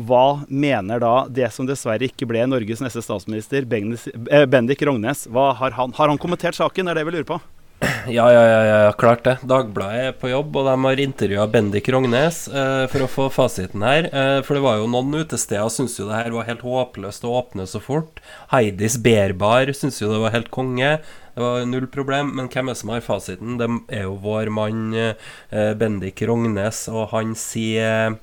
hva 0.01 0.25
mener 0.47 1.01
da 1.03 1.15
det 1.29 1.49
som 1.53 1.67
dessverre 1.67 2.07
ikke 2.07 2.25
ble 2.29 2.45
Norges 2.47 2.81
neste 2.81 3.03
statsminister, 3.05 3.67
Bendik, 3.69 4.07
eh, 4.31 4.45
Bendik 4.49 4.81
Rognes? 4.87 5.27
Har, 5.33 5.75
han, 5.77 5.93
har 5.93 6.13
han 6.13 6.21
kommentert 6.21 6.57
saken? 6.57 6.89
Er 6.89 6.97
det 6.97 7.05
vi 7.05 7.17
lurer 7.17 7.27
på. 7.27 7.41
Ja, 7.81 8.27
ja, 8.33 8.41
ja, 8.45 8.61
ja, 8.85 8.91
klart 8.97 9.23
det. 9.25 9.39
Dagbladet 9.47 10.01
er 10.05 10.17
på 10.17 10.29
jobb, 10.29 10.55
og 10.57 10.67
de 10.67 10.73
har 10.85 11.01
intervjua 11.01 11.47
Bendik 11.49 11.87
Rognes 11.93 12.43
eh, 12.49 12.85
for 12.91 13.05
å 13.05 13.09
få 13.09 13.25
fasiten 13.33 13.81
her. 13.85 14.07
Eh, 14.09 14.41
for 14.45 14.57
det 14.57 14.63
var 14.65 14.77
jo 14.77 14.89
noen 14.89 15.23
utesteder 15.23 15.69
syntes 15.73 15.97
jo 15.97 16.05
det 16.09 16.19
her 16.19 16.33
var 16.35 16.49
helt 16.49 16.61
håpløst 16.65 17.25
å 17.25 17.33
åpne 17.39 17.65
så 17.69 17.81
fort. 17.81 18.21
Heidis 18.53 18.99
Berbar 19.01 19.73
syntes 19.73 20.01
jo 20.01 20.11
det 20.13 20.21
var 20.21 20.35
helt 20.35 20.51
konge. 20.53 20.99
Det 21.35 21.41
var 21.41 21.65
null 21.65 21.87
problem. 21.91 22.33
Men 22.37 22.49
hvem 22.51 22.69
er 22.69 22.75
det 22.75 22.81
som 22.81 22.93
har 22.93 23.03
fasiten? 23.05 23.57
Det 23.59 23.67
er 23.95 24.07
jo 24.07 24.19
vår 24.23 24.51
mann 24.53 24.93
eh, 24.97 25.73
Bendik 25.79 26.23
Rognes, 26.27 26.85
og 26.91 27.11
han 27.15 27.35
sier, 27.39 28.17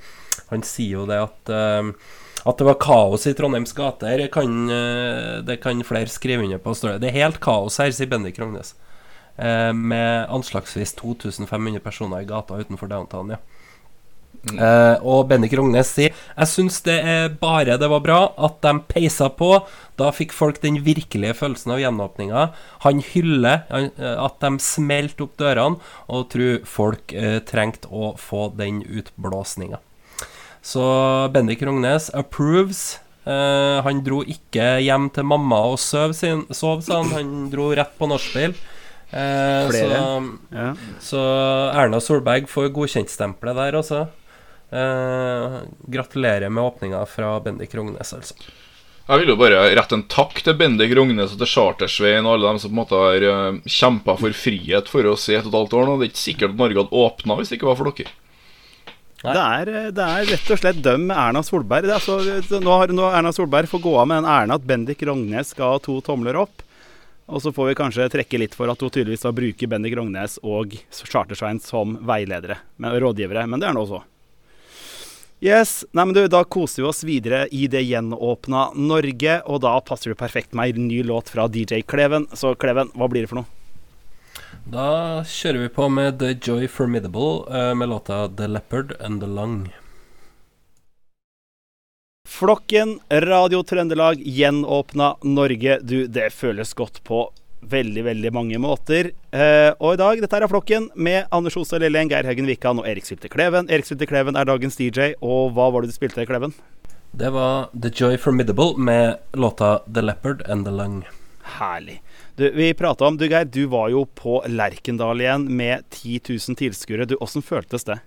han 0.53 0.67
sier 0.67 1.01
jo 1.01 1.07
det 1.09 1.21
at 1.27 1.55
eh, 1.55 1.93
at 2.49 2.61
det 2.61 2.65
var 2.69 2.77
kaos 2.81 3.27
i 3.27 3.33
Trondheims 3.37 3.75
gater, 3.77 4.23
kan, 4.33 4.53
eh, 4.73 5.41
det 5.45 5.59
kan 5.61 5.83
flere 5.85 6.09
skrive 6.09 6.47
under 6.47 6.61
på. 6.63 6.73
det. 6.73 7.11
Er 7.11 7.17
helt 7.17 7.41
kaos 7.45 7.77
her, 7.83 7.91
sier 7.93 8.09
Bendik 8.09 8.39
Rognes. 8.39 8.75
Med 9.39 10.27
anslagsvis 10.35 10.97
2500 10.99 11.79
personer 11.79 12.25
i 12.25 12.27
gata 12.27 12.57
utenfor 12.59 12.89
downtown. 12.91 13.31
ja 13.31 13.39
Eh, 14.49 14.97
og 15.03 15.27
Bendik 15.29 15.53
Rognes 15.59 15.91
sier 15.93 16.15
Jeg 16.15 16.49
syns 16.49 16.79
det 16.87 16.95
er 17.03 17.33
bare 17.41 17.77
det 17.81 17.89
var 17.91 18.03
bra 18.05 18.19
at 18.39 18.61
de 18.65 18.73
peisa 18.89 19.29
på. 19.35 19.51
Da 19.99 20.13
fikk 20.15 20.33
folk 20.37 20.61
den 20.63 20.79
virkelige 20.87 21.35
følelsen 21.37 21.75
av 21.75 21.83
gjenåpninga. 21.83 22.45
Han 22.87 23.03
hyller 23.11 23.65
han, 23.73 23.91
eh, 23.99 24.15
at 24.25 24.39
de 24.45 24.63
smelte 24.63 25.27
opp 25.27 25.37
dørene, 25.41 25.83
og 26.09 26.31
tror 26.33 26.63
folk 26.69 27.13
uh, 27.13 27.41
trengte 27.45 27.91
å 27.91 28.15
få 28.21 28.49
den 28.57 28.81
utblåsninga. 28.87 29.83
Så 30.63 30.87
Bendik 31.35 31.63
Rognes 31.67 32.09
approves. 32.15 33.01
Uh, 33.29 33.85
han 33.85 34.01
dro 34.07 34.23
ikke 34.25 34.79
hjem 34.81 35.11
til 35.13 35.27
mamma 35.29 35.61
og 35.75 35.79
sov, 35.83 36.15
sin, 36.17 36.47
sov 36.55 36.81
sa 36.87 37.03
han. 37.03 37.13
Han 37.17 37.33
dro 37.53 37.73
rett 37.77 37.97
på 37.99 38.09
nachspiel. 38.09 38.57
Eh, 39.11 39.71
så 39.73 40.39
Ja. 40.53 40.75
så 41.01 41.21
Erna 41.73 42.01
Solberg 42.01 42.47
får 42.47 42.73
godkjentstempelet 42.73 43.57
der, 43.57 43.73
altså. 43.73 44.09
Eh, 44.71 45.59
gratulerer 45.87 46.49
med 46.53 46.65
åpninga 46.65 47.07
fra 47.07 47.41
Bendik 47.41 47.75
Rognes, 47.75 48.13
altså. 48.15 48.35
Jeg 49.09 49.23
vil 49.23 49.31
jo 49.33 49.39
bare 49.41 49.63
rette 49.73 49.97
en 49.97 50.05
takk 50.13 50.43
til 50.45 50.57
Bendik 50.61 50.91
Rognes 50.97 51.33
og 51.33 51.41
til 51.41 51.49
Chartersveien 51.49 52.27
og 52.29 52.35
alle 52.35 52.51
dem 52.51 52.59
som 52.61 52.69
på 52.69 52.75
en 52.75 52.81
måte 52.83 52.99
har 53.01 53.25
uh, 53.25 53.61
kjempa 53.65 54.19
for 54.21 54.37
frihet 54.37 54.91
for 54.93 55.09
oss 55.09 55.31
i 55.31 55.39
et 55.39 55.47
og 55.47 55.49
et 55.49 55.57
halvt 55.57 55.77
år 55.79 55.87
nå. 55.89 55.95
Det 55.97 56.05
er 56.05 56.13
ikke 56.13 56.21
sikkert 56.21 56.53
at 56.53 56.61
Norge 56.61 56.83
hadde 56.83 57.01
åpna 57.07 57.39
hvis 57.39 57.49
det 57.49 57.57
ikke 57.57 57.71
var 57.71 57.79
for 57.79 57.89
dere. 57.89 58.13
Det 59.23 59.33
er, 59.33 59.71
eh, 59.73 59.89
det 59.97 60.05
er 60.05 60.29
rett 60.35 60.53
og 60.53 60.61
slett 60.61 60.83
døm 60.85 61.09
Erna 61.11 61.41
Solberg. 61.43 61.89
Det 61.89 61.95
er 61.95 62.03
altså, 62.03 62.61
nå 62.61 62.77
har 62.83 62.93
nå 62.93 63.09
Erna 63.09 63.33
Solberg 63.33 63.73
får 63.73 63.83
gå 63.89 63.95
av 63.97 64.13
med 64.13 64.21
den 64.21 64.29
æren 64.35 64.55
at 64.59 64.69
Bendik 64.69 65.07
Rognes 65.09 65.55
skal 65.57 65.79
ha 65.79 65.81
to 65.89 65.97
tomler 66.05 66.37
opp. 66.45 66.61
Og 67.33 67.41
så 67.41 67.53
får 67.53 67.73
vi 67.73 67.79
kanskje 67.81 68.11
trekke 68.13 68.45
litt 68.45 68.55
for 68.57 68.69
at 68.69 68.85
hun 68.85 68.93
tydeligvis 68.93 69.25
har 69.25 69.33
brukt 69.37 69.67
Bendik 69.73 69.97
Rognes 69.97 70.37
og 70.45 70.77
Chartersveien 70.93 71.65
som 71.65 71.97
veiledere, 72.05 72.61
men, 72.77 72.93
rådgivere. 73.01 73.49
Men 73.49 73.65
det 73.65 73.73
er 73.73 73.77
nå 73.77 73.89
så. 73.89 74.05
Yes, 75.41 75.85
nei 75.95 76.05
men 76.05 76.15
du, 76.17 76.25
Da 76.27 76.43
koser 76.45 76.83
vi 76.83 76.89
oss 76.89 77.05
videre 77.07 77.45
i 77.55 77.69
det 77.71 77.85
gjenåpna 77.87 78.73
Norge, 78.75 79.37
og 79.47 79.63
da 79.63 79.77
passer 79.87 80.11
du 80.11 80.19
perfekt 80.19 80.51
med 80.51 80.75
en 80.75 80.89
ny 80.91 81.05
låt 81.07 81.31
fra 81.31 81.47
DJ 81.47 81.85
Kleven. 81.87 82.27
Så 82.35 82.57
Kleven, 82.59 82.91
hva 82.99 83.07
blir 83.07 83.23
det 83.23 83.31
for 83.31 83.43
noe? 83.43 83.55
Da 84.69 85.23
kjører 85.23 85.63
vi 85.63 85.69
på 85.73 85.87
med 85.89 86.19
The 86.19 86.35
Joy 86.35 86.67
Formidable 86.69 87.47
eh, 87.55 87.71
med 87.79 87.89
låta 87.89 88.27
The 88.29 88.49
Leopard 88.51 88.97
and 89.01 89.23
the 89.23 89.31
Lung. 89.31 89.69
Flokken, 92.29 92.99
Radio 93.09 93.63
Trøndelag, 93.63 94.21
gjenåpna 94.21 95.15
Norge. 95.23 95.79
Du, 95.83 96.07
det 96.07 96.33
føles 96.35 96.75
godt 96.75 97.01
på 97.07 97.29
veldig, 97.61 98.05
veldig 98.07 98.33
mange 98.35 98.59
måter. 98.63 99.11
Eh, 99.35 99.71
og 99.79 99.95
i 99.95 100.01
dag, 100.01 100.21
dette 100.23 100.39
er 100.39 100.51
Flokken 100.51 100.89
med 100.95 101.27
Anders 101.35 101.57
Ostad 101.59 101.83
Lilleheng, 101.83 102.11
Geir 102.13 102.29
Haugen 102.29 102.49
Wikan 102.49 102.81
og 102.83 102.89
Erik 102.89 103.09
Sylte 103.09 103.31
Kleven. 103.33 103.71
Erik 103.71 103.89
Sylte 103.89 104.09
Kleven 104.09 104.39
er 104.39 104.49
dagens 104.49 104.79
DJ, 104.79 105.15
og 105.21 105.55
hva 105.57 105.69
var 105.75 105.85
det 105.85 105.93
du 105.93 105.97
spilte, 105.97 106.27
Kleven? 106.29 106.55
Det 107.19 107.31
var 107.35 107.71
The 107.73 107.91
Joy 107.95 108.19
Formidable 108.21 108.77
med 108.77 109.19
låta 109.33 109.79
The 109.93 110.05
Leopard 110.05 110.43
and 110.49 110.67
the 110.69 110.75
Lung. 110.75 111.03
Herlig. 111.59 112.03
Du, 112.37 112.51
vi 112.55 112.75
prata 112.75 113.09
om 113.09 113.17
Du, 113.17 113.27
Geir, 113.27 113.45
du 113.45 113.65
var 113.67 113.89
jo 113.91 114.05
på 114.15 114.43
Lerkendal 114.47 115.21
igjen 115.25 115.49
med 115.57 115.89
10 115.91 116.21
000 116.29 116.59
tilskuere. 116.61 117.09
Åssen 117.19 117.43
føltes 117.43 117.89
det? 117.89 117.99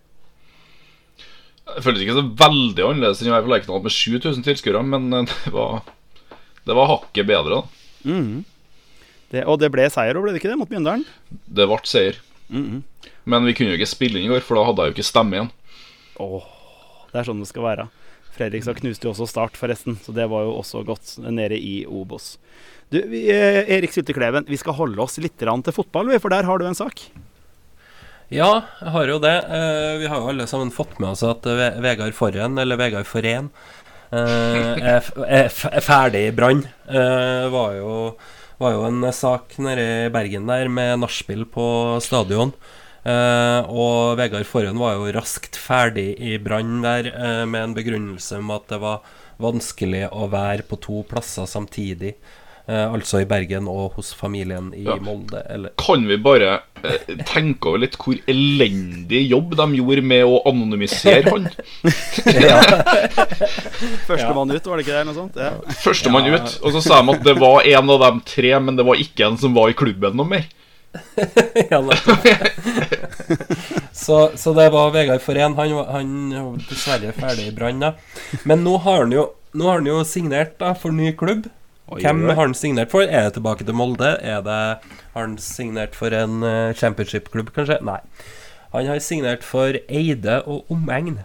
Det 1.72 1.84
føltes 1.84 2.06
ikke 2.06 2.16
så 2.20 2.28
veldig 2.40 2.86
annerledes 2.86 3.22
enn 3.22 3.32
å 3.32 3.36
være 3.36 3.48
på 3.48 3.54
Lerkendal 3.56 3.84
med 3.84 3.96
7000 3.96 4.46
tilskuere, 4.46 4.84
men 4.88 5.12
eh, 5.18 5.36
det 5.46 5.54
var, 5.56 5.82
det 6.68 6.78
var 6.78 6.90
hakket 6.94 7.28
bedre, 7.28 7.60
da. 7.60 8.08
Mm. 8.08 8.44
Det, 9.32 9.46
og 9.48 9.62
det 9.62 9.72
ble 9.72 9.88
seier, 9.92 10.18
ble 10.20 10.34
det 10.34 10.42
ikke 10.42 10.52
det, 10.52 10.60
mot 10.60 10.72
Mjøndalen? 10.72 11.06
Det 11.48 11.68
ble 11.70 11.80
seier. 11.88 12.20
Mm 12.52 12.82
Men 13.24 13.46
vi 13.48 13.54
kunne 13.56 13.72
jo 13.72 13.78
ikke 13.80 13.88
spille 13.88 14.20
inn 14.20 14.28
i 14.28 14.32
går, 14.34 14.44
for 14.44 14.58
da 14.58 14.66
hadde 14.68 14.84
jeg 14.84 14.92
jo 14.92 14.96
ikke 14.98 15.08
stemme 15.08 15.38
igjen. 15.38 15.52
Åh, 16.20 16.48
det 17.14 17.22
er 17.22 17.28
sånn 17.30 17.44
det 17.44 17.50
skal 17.52 17.68
være. 17.68 17.88
Fredrikstad 18.36 18.80
knuste 18.80 19.08
jo 19.08 19.14
også 19.14 19.28
Start, 19.30 19.60
forresten, 19.60 19.98
så 20.04 20.14
det 20.16 20.28
var 20.32 20.48
jo 20.48 20.56
også 20.58 20.84
godt 20.88 21.18
nede 21.24 21.60
i 21.60 21.82
Obos. 21.86 22.34
Du, 22.92 22.98
vi, 23.08 23.28
eh, 23.32 23.64
Erik 23.72 23.94
Syltekleven, 23.96 24.48
vi 24.50 24.60
skal 24.60 24.76
holde 24.76 25.00
oss 25.04 25.20
litt 25.24 25.38
til 25.40 25.76
fotball, 25.76 26.12
for 26.20 26.34
der 26.34 26.48
har 26.48 26.60
du 26.60 26.68
en 26.68 26.76
sak. 26.76 27.06
Ja, 28.32 28.64
jeg 28.80 28.92
har 28.94 29.10
jo 29.12 29.20
det. 29.20 29.38
Eh, 29.44 29.94
vi 30.02 30.10
har 30.12 30.20
jo 30.20 30.30
alle 30.32 30.48
sammen 30.48 30.72
fått 30.72 30.98
med 31.00 31.12
oss 31.12 31.24
at 31.28 31.48
Vegard 31.84 32.16
Forren, 32.16 32.58
eller 32.58 32.80
Vegard 32.80 33.08
Forén, 33.08 33.50
eh, 34.12 34.76
er, 34.80 35.10
er, 35.28 35.50
er, 35.52 35.84
ferdig 35.84 36.28
i 36.30 36.36
Brann. 36.36 36.64
Eh, 36.88 37.48
var, 37.52 37.76
jo, 37.76 37.96
var 38.62 38.76
jo 38.76 38.86
en 38.86 39.06
sak 39.16 39.56
nede 39.62 39.86
i 40.06 40.12
Bergen 40.14 40.46
der 40.50 40.70
med 40.70 41.02
nachspiel 41.02 41.48
på 41.50 41.66
stadion. 42.04 42.54
Eh, 43.02 43.70
og 43.74 44.20
Vegard 44.20 44.46
Forhen 44.46 44.78
var 44.78 45.00
jo 45.00 45.10
raskt 45.16 45.58
ferdig 45.58 46.12
i 46.22 46.36
Brann 46.38 46.84
der 46.84 47.10
eh, 47.10 47.46
med 47.50 47.64
en 47.64 47.74
begrunnelse 47.74 48.38
om 48.38 48.52
at 48.54 48.68
det 48.70 48.78
var 48.84 49.02
vanskelig 49.42 50.04
å 50.14 50.28
være 50.30 50.68
på 50.70 50.78
to 50.84 51.02
plasser 51.10 51.50
samtidig. 51.50 52.14
Uh, 52.72 52.94
altså 52.94 53.20
i 53.20 53.26
Bergen 53.28 53.66
og 53.68 53.98
hos 53.98 54.14
familien 54.16 54.70
i 54.72 54.86
ja. 54.86 54.96
Molde. 55.04 55.42
Eller? 55.52 55.74
Kan 55.82 56.06
vi 56.08 56.16
bare 56.22 56.62
tenke 57.28 57.68
over 57.68 57.82
litt 57.84 57.98
hvor 58.00 58.16
elendig 58.32 59.26
jobb 59.28 59.58
de 59.60 59.66
gjorde 59.82 60.06
med 60.08 60.24
å 60.24 60.38
anonymisere 60.48 61.34
han? 61.34 61.50
Førstemann 64.08 64.56
ut, 64.56 64.64
var 64.64 64.80
det 64.80 64.86
ikke 64.86 64.96
det? 64.96 65.04
Noe 65.10 65.18
sånt? 65.18 65.36
Ja. 65.36 65.52
Førstemann 65.84 66.30
ja. 66.30 66.40
ut. 66.40 66.56
Og 66.62 66.78
så 66.78 66.86
sa 66.86 67.02
de 67.02 67.18
at 67.18 67.28
det 67.28 67.36
var 67.42 67.68
en 67.68 67.94
av 67.98 68.02
dem 68.06 68.24
tre, 68.32 68.56
men 68.64 68.80
det 68.80 68.88
var 68.88 69.04
ikke 69.04 69.28
en 69.28 69.40
som 69.42 69.58
var 69.58 69.74
i 69.74 69.78
klubben 69.78 70.16
noe 70.16 70.32
mer. 70.32 70.48
ja, 71.72 71.80
så, 73.92 74.32
så, 74.36 74.54
det 74.54 74.70
var 74.70 74.92
Vegard 74.92 75.22
Forén. 75.24 75.56
Han, 75.56 75.72
han 75.88 76.12
var 76.36 76.58
dessverre 76.70 77.14
ferdig 77.16 77.48
i 77.48 77.54
Brann. 77.56 77.84
Men 78.44 78.64
nå 78.64 78.76
har 78.88 79.06
han 79.06 79.16
jo 79.16 79.30
Nå 79.52 79.66
har 79.68 79.82
han 79.82 79.88
jo 79.90 79.98
signert 80.08 80.54
da, 80.62 80.70
for 80.80 80.96
ny 80.96 81.10
klubb. 81.20 81.50
Oi, 81.92 82.00
Hvem 82.06 82.22
har 82.30 82.40
han 82.40 82.54
signert 82.56 82.92
for? 82.94 83.04
Er 83.04 83.26
det 83.28 83.34
tilbake 83.36 83.66
til 83.68 83.76
Molde? 83.76 84.14
Er 84.24 84.40
det, 84.46 84.60
har 85.12 85.26
han 85.26 85.34
signert 85.44 85.98
for 85.98 86.14
en 86.16 86.40
uh, 86.40 86.72
championship-klubb, 86.80 87.52
kanskje? 87.52 87.82
Nei. 87.84 87.98
Han 88.72 88.88
har 88.88 89.02
signert 89.04 89.44
for 89.44 89.76
Eide 89.92 90.38
og 90.48 90.72
omegn. 90.72 91.20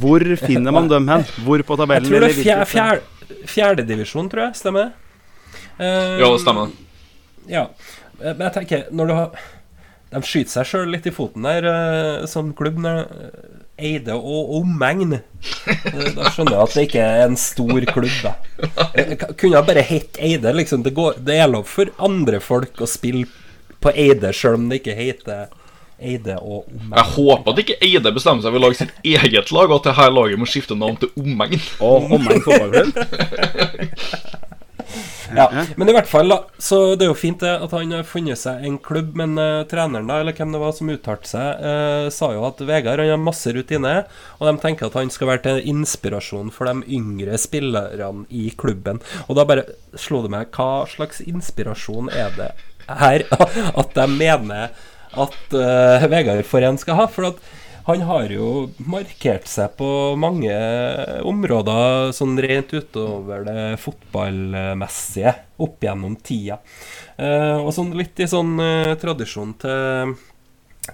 Hvor 0.00 0.24
finner 0.40 0.74
man 0.74 0.90
dem 0.90 1.06
hen? 1.08 1.22
Hvor 1.46 1.62
på 1.62 1.78
tabellen? 1.78 2.10
Jeg 2.10 2.18
tror 2.18 2.26
det 2.26 2.32
er 2.32 2.66
fjerde, 2.66 2.66
fjer, 2.72 3.46
fjerdedivisjon, 3.54 4.32
tror 4.32 4.48
jeg. 4.48 4.58
Stemmer 4.58 4.88
det? 4.88 4.90
Uh, 5.78 6.18
ja, 6.18 6.26
det 6.26 6.42
stemmer. 6.42 6.74
Ja. 7.46 7.64
Eh, 8.18 8.34
men 8.34 8.44
jeg 8.48 8.54
tenker, 8.58 8.84
når 8.90 9.08
du 9.10 9.14
har 9.16 9.46
De 10.10 10.20
skyter 10.26 10.50
seg 10.50 10.66
sjøl 10.66 10.90
litt 10.90 11.06
i 11.06 11.14
foten 11.14 11.46
der, 11.46 11.70
uh, 11.70 12.26
som 12.26 12.50
klubb. 12.58 12.82
Når, 12.82 13.06
uh, 13.06 13.62
Eide 13.80 14.16
og 14.16 14.54
omegn. 14.60 15.16
Da 15.16 16.30
skjønner 16.32 16.56
jeg 16.56 16.62
at 16.62 16.74
det 16.76 16.84
ikke 16.88 17.04
er 17.04 17.22
en 17.26 17.38
stor 17.40 17.86
klubb. 17.94 18.18
da 18.24 18.34
Kunne 19.34 19.54
jeg 19.56 19.68
bare 19.70 19.86
hett 19.86 20.20
Eide. 20.20 20.52
Liksom. 20.56 20.84
Det, 20.86 20.94
går, 20.96 21.20
det 21.26 21.38
er 21.40 21.50
lov 21.50 21.68
for 21.70 21.92
andre 21.98 22.42
folk 22.44 22.84
å 22.84 22.90
spille 22.90 23.26
på 23.80 23.92
Eide, 23.96 24.34
sjøl 24.36 24.58
om 24.58 24.68
det 24.68 24.82
ikke 24.82 24.96
heter 24.98 25.48
Eide 26.00 26.36
og 26.40 26.64
Omegn. 26.68 26.94
Jeg 26.96 27.06
håper 27.14 27.52
at 27.52 27.60
ikke 27.62 27.76
Eide 27.84 28.12
bestemmer 28.16 28.44
seg 28.44 28.54
for 28.54 28.60
å 28.60 28.64
lage 28.64 28.78
sitt 28.78 28.92
eget 29.04 29.52
lag, 29.52 29.68
og 29.68 29.80
at 29.80 29.90
dette 29.90 30.06
laget 30.14 30.40
må 30.40 30.48
skifte 30.48 30.76
navn 30.78 30.96
til 31.00 31.12
Omegn. 31.20 31.60
Og 31.84 32.14
Omegn 32.16 32.44
fotballklubb? 32.46 32.92
Ja, 35.40 35.64
Men 35.80 35.90
i 35.90 35.94
hvert 35.96 36.08
fall, 36.10 36.30
da. 36.30 36.38
Så 36.60 36.94
det 36.94 37.06
er 37.06 37.12
jo 37.12 37.18
fint 37.18 37.42
det 37.42 37.52
at 37.64 37.74
han 37.74 37.94
har 37.96 38.06
funnet 38.08 38.40
seg 38.40 38.64
en 38.66 38.78
klubb. 38.82 39.14
Men 39.18 39.36
uh, 39.40 39.64
treneren, 39.70 40.10
da, 40.10 40.20
eller 40.20 40.36
hvem 40.36 40.54
det 40.54 40.62
var 40.62 40.74
som 40.76 40.92
uttalte 40.92 41.32
seg, 41.32 41.64
uh, 41.64 42.06
sa 42.14 42.32
jo 42.36 42.44
at 42.48 42.62
Vegard 42.68 43.02
han 43.02 43.12
har 43.14 43.22
masse 43.22 43.52
rutine. 43.56 43.94
Og 44.38 44.48
de 44.48 44.54
tenker 44.62 44.88
at 44.88 44.98
han 45.00 45.12
skal 45.12 45.32
være 45.32 45.44
til 45.46 45.70
inspirasjon 45.74 46.52
for 46.54 46.70
de 46.70 46.96
yngre 47.00 47.38
spillerne 47.40 48.26
i 48.28 48.50
klubben. 48.58 49.00
Og 49.28 49.38
da 49.38 49.46
bare 49.48 49.68
slo 49.98 50.22
det 50.24 50.32
meg 50.32 50.52
hva 50.54 50.86
slags 50.90 51.22
inspirasjon 51.24 52.12
er 52.12 52.34
det 52.36 52.52
her 53.00 53.22
at 53.80 53.92
de 53.94 54.06
mener 54.10 54.70
at 55.10 55.54
uh, 55.54 56.06
Vegard 56.10 56.44
Forén 56.46 56.78
skal 56.78 56.98
ha? 57.00 57.08
For 57.10 57.32
at 57.32 57.42
han 57.90 58.06
har 58.06 58.32
jo 58.32 58.48
markert 58.86 59.48
seg 59.50 59.74
på 59.78 59.88
mange 60.20 60.54
områder 61.26 62.12
sånn 62.16 62.38
rent 62.40 62.72
utover 62.74 63.44
det 63.46 63.62
fotballmessige 63.82 65.34
opp 65.60 65.84
gjennom 65.84 66.16
tida. 66.24 66.60
Eh, 67.20 67.56
og 67.58 67.72
sånn 67.76 67.92
litt 67.98 68.20
i 68.22 68.28
sånn 68.30 68.54
eh, 68.64 68.96
tradisjon 69.00 69.56
til 69.60 70.18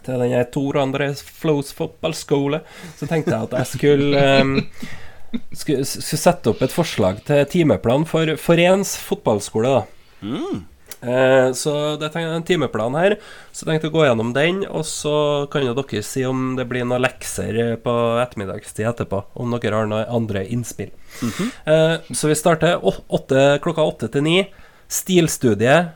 til 0.05 0.21
den 0.21 0.49
Tor 0.53 0.77
André 0.83 1.07
Flows 1.15 1.71
fotballskole, 1.73 2.59
så 2.99 3.07
tenkte 3.09 3.33
jeg 3.33 3.47
at 3.47 3.55
jeg 3.55 3.69
skulle, 3.71 4.23
eh, 4.23 5.39
skulle, 5.57 5.87
skulle 5.87 6.21
sette 6.21 6.53
opp 6.53 6.65
et 6.67 6.75
forslag 6.75 7.23
til 7.25 7.45
timeplan 7.53 8.05
for 8.09 8.35
Forens 8.41 8.97
fotballskole. 9.01 9.77
da. 9.79 9.85
Mm. 10.27 10.65
Eh, 11.01 11.53
så 11.53 11.73
det 12.01 12.09
er 12.09 12.31
en 12.31 12.47
timeplan 12.47 12.97
her. 12.99 13.17
Så 13.53 13.65
jeg 13.65 13.77
tenkte 13.77 13.91
å 13.91 13.97
gå 13.97 14.07
gjennom 14.07 14.33
den. 14.37 14.63
Og 14.69 14.87
så 14.89 15.17
kan 15.53 15.67
jo 15.67 15.75
dere 15.77 16.05
si 16.07 16.25
om 16.29 16.55
det 16.59 16.69
blir 16.71 16.87
noen 16.87 17.05
lekser 17.05 17.77
på 17.83 17.97
ettermiddagstid 18.23 18.89
etterpå. 18.93 19.23
Om 19.35 19.59
dere 19.59 19.83
har 19.83 19.91
noen 19.91 20.09
andre 20.09 20.47
innspill. 20.47 20.91
Mm 21.23 21.31
-hmm. 21.31 21.51
eh, 21.73 22.15
så 22.15 22.29
vi 22.29 22.35
starter 22.35 22.81
åtte, 22.85 23.59
klokka 23.63 23.83
åtte 23.83 24.09
til 24.09 24.23
ni. 24.23 24.47
Stilstudie. 24.89 25.87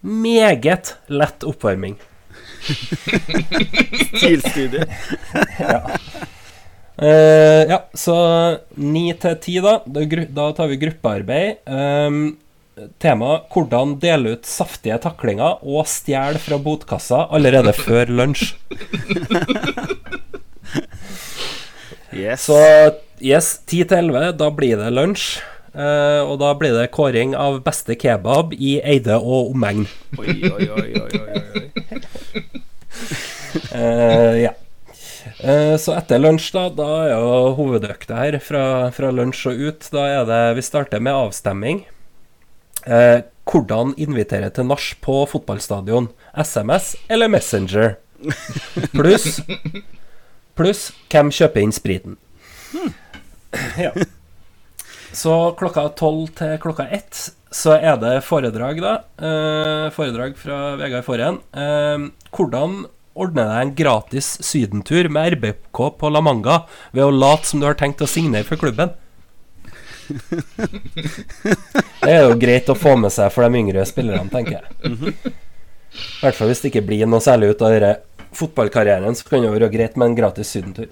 Meget 0.00 0.96
lett 1.06 1.44
oppvarming. 1.44 1.96
Stilstudie. 4.16 4.86
ja. 5.58 5.82
Eh, 7.00 7.64
ja, 7.68 7.78
så 7.94 8.14
ni 8.74 9.12
til 9.16 9.36
ti, 9.36 9.56
da. 9.60 9.78
Da 9.86 10.52
tar 10.52 10.68
vi 10.68 10.76
gruppearbeid. 10.76 11.62
Um, 11.64 12.36
tema 12.98 13.42
'Hvordan 13.50 13.98
dele 14.00 14.36
ut 14.36 14.46
saftige 14.46 14.98
taklinger 15.02 15.58
og 15.62 15.86
stjele 15.90 16.38
fra 16.38 16.58
botkassa 16.58 17.26
allerede 17.30 17.72
før 17.76 18.06
lunsj'. 18.06 18.54
yes. 22.12 22.46
Så 22.48 22.58
yes, 23.20 23.60
10 23.66 23.84
til 23.84 23.98
11, 24.10 24.32
da 24.38 24.50
blir 24.50 24.76
det 24.80 24.92
lunsj. 24.94 25.40
Uh, 25.70 26.26
og 26.26 26.40
da 26.42 26.48
blir 26.58 26.74
det 26.74 26.88
kåring 26.90 27.36
av 27.38 27.60
beste 27.62 27.94
kebab 27.94 28.56
i 28.58 28.80
Eide 28.82 29.14
og 29.20 29.52
omegn. 29.52 29.84
oi, 30.18 30.34
oi, 30.50 30.66
oi, 30.66 30.88
oi, 30.98 31.20
oi. 31.20 31.66
uh, 33.70 34.34
ja. 34.40 34.50
Uh, 35.38 35.76
så 35.78 35.94
etter 35.94 36.18
lunsj, 36.18 36.50
da, 36.56 36.64
da 36.74 36.88
er 37.04 37.12
jo 37.14 37.54
hovedøkta 37.60 38.18
her 38.18 38.40
fra, 38.42 38.64
fra 38.96 39.12
lunsj 39.14 39.46
og 39.52 39.62
ut. 39.68 39.88
Da 39.94 40.08
er 40.10 40.26
det 40.26 40.42
Vi 40.58 40.66
starter 40.66 41.06
med 41.06 41.14
avstemming. 41.14 41.84
Eh, 42.86 43.22
hvordan 43.50 43.94
invitere 44.00 44.50
til 44.54 44.68
nach 44.68 44.86
på 45.02 45.24
fotballstadion? 45.28 46.08
SMS 46.36 46.94
eller 47.08 47.28
Messenger? 47.28 47.96
Pluss 48.96 49.40
Pluss 50.58 50.90
hvem 51.10 51.30
kjøper 51.32 51.64
inn 51.64 51.74
spriten? 51.74 52.16
Hmm. 52.70 52.94
Ja. 53.80 53.90
Så 55.12 55.34
klokka 55.58 55.88
tolv 55.98 56.28
til 56.38 56.58
klokka 56.62 56.86
ett 56.94 57.30
så 57.50 57.74
er 57.74 57.96
det 57.98 58.20
foredrag, 58.22 58.78
da. 58.78 58.92
Eh, 59.18 59.88
foredrag 59.90 60.36
fra 60.38 60.76
Vegard 60.78 61.02
Forhen. 61.02 61.40
Eh, 61.50 62.04
hvordan 62.30 62.84
ordne 63.18 63.46
deg 63.48 63.62
en 63.64 63.72
gratis 63.74 64.36
sydentur 64.46 65.08
med 65.10 65.34
RBK 65.34 65.80
på 65.98 66.12
La 66.14 66.22
Manga 66.22 66.60
ved 66.94 67.08
å 67.08 67.10
late 67.10 67.50
som 67.50 67.58
du 67.58 67.66
har 67.66 67.78
tenkt 67.80 68.04
å 68.04 68.08
signere 68.10 68.46
for 68.46 68.60
klubben? 68.60 68.94
Det 72.04 72.10
er 72.12 72.24
jo 72.26 72.38
greit 72.40 72.70
å 72.70 72.78
få 72.78 72.96
med 73.00 73.12
seg 73.14 73.32
for 73.34 73.46
de 73.46 73.62
yngre 73.62 73.84
spillerne, 73.88 74.30
tenker 74.32 74.58
jeg. 74.58 74.64
I 75.90 76.22
hvert 76.22 76.38
fall 76.38 76.50
hvis 76.50 76.62
det 76.62 76.70
ikke 76.70 76.86
blir 76.86 77.08
noe 77.10 77.22
særlig 77.24 77.52
ut 77.54 77.64
av 77.66 77.74
denne 77.74 77.92
fotballkarrieren, 78.36 79.16
så 79.18 79.26
kan 79.26 79.42
det 79.42 79.50
være 79.50 79.70
greit 79.72 79.96
med 79.98 80.12
en 80.12 80.16
gratis 80.18 80.52
sydentur. 80.54 80.90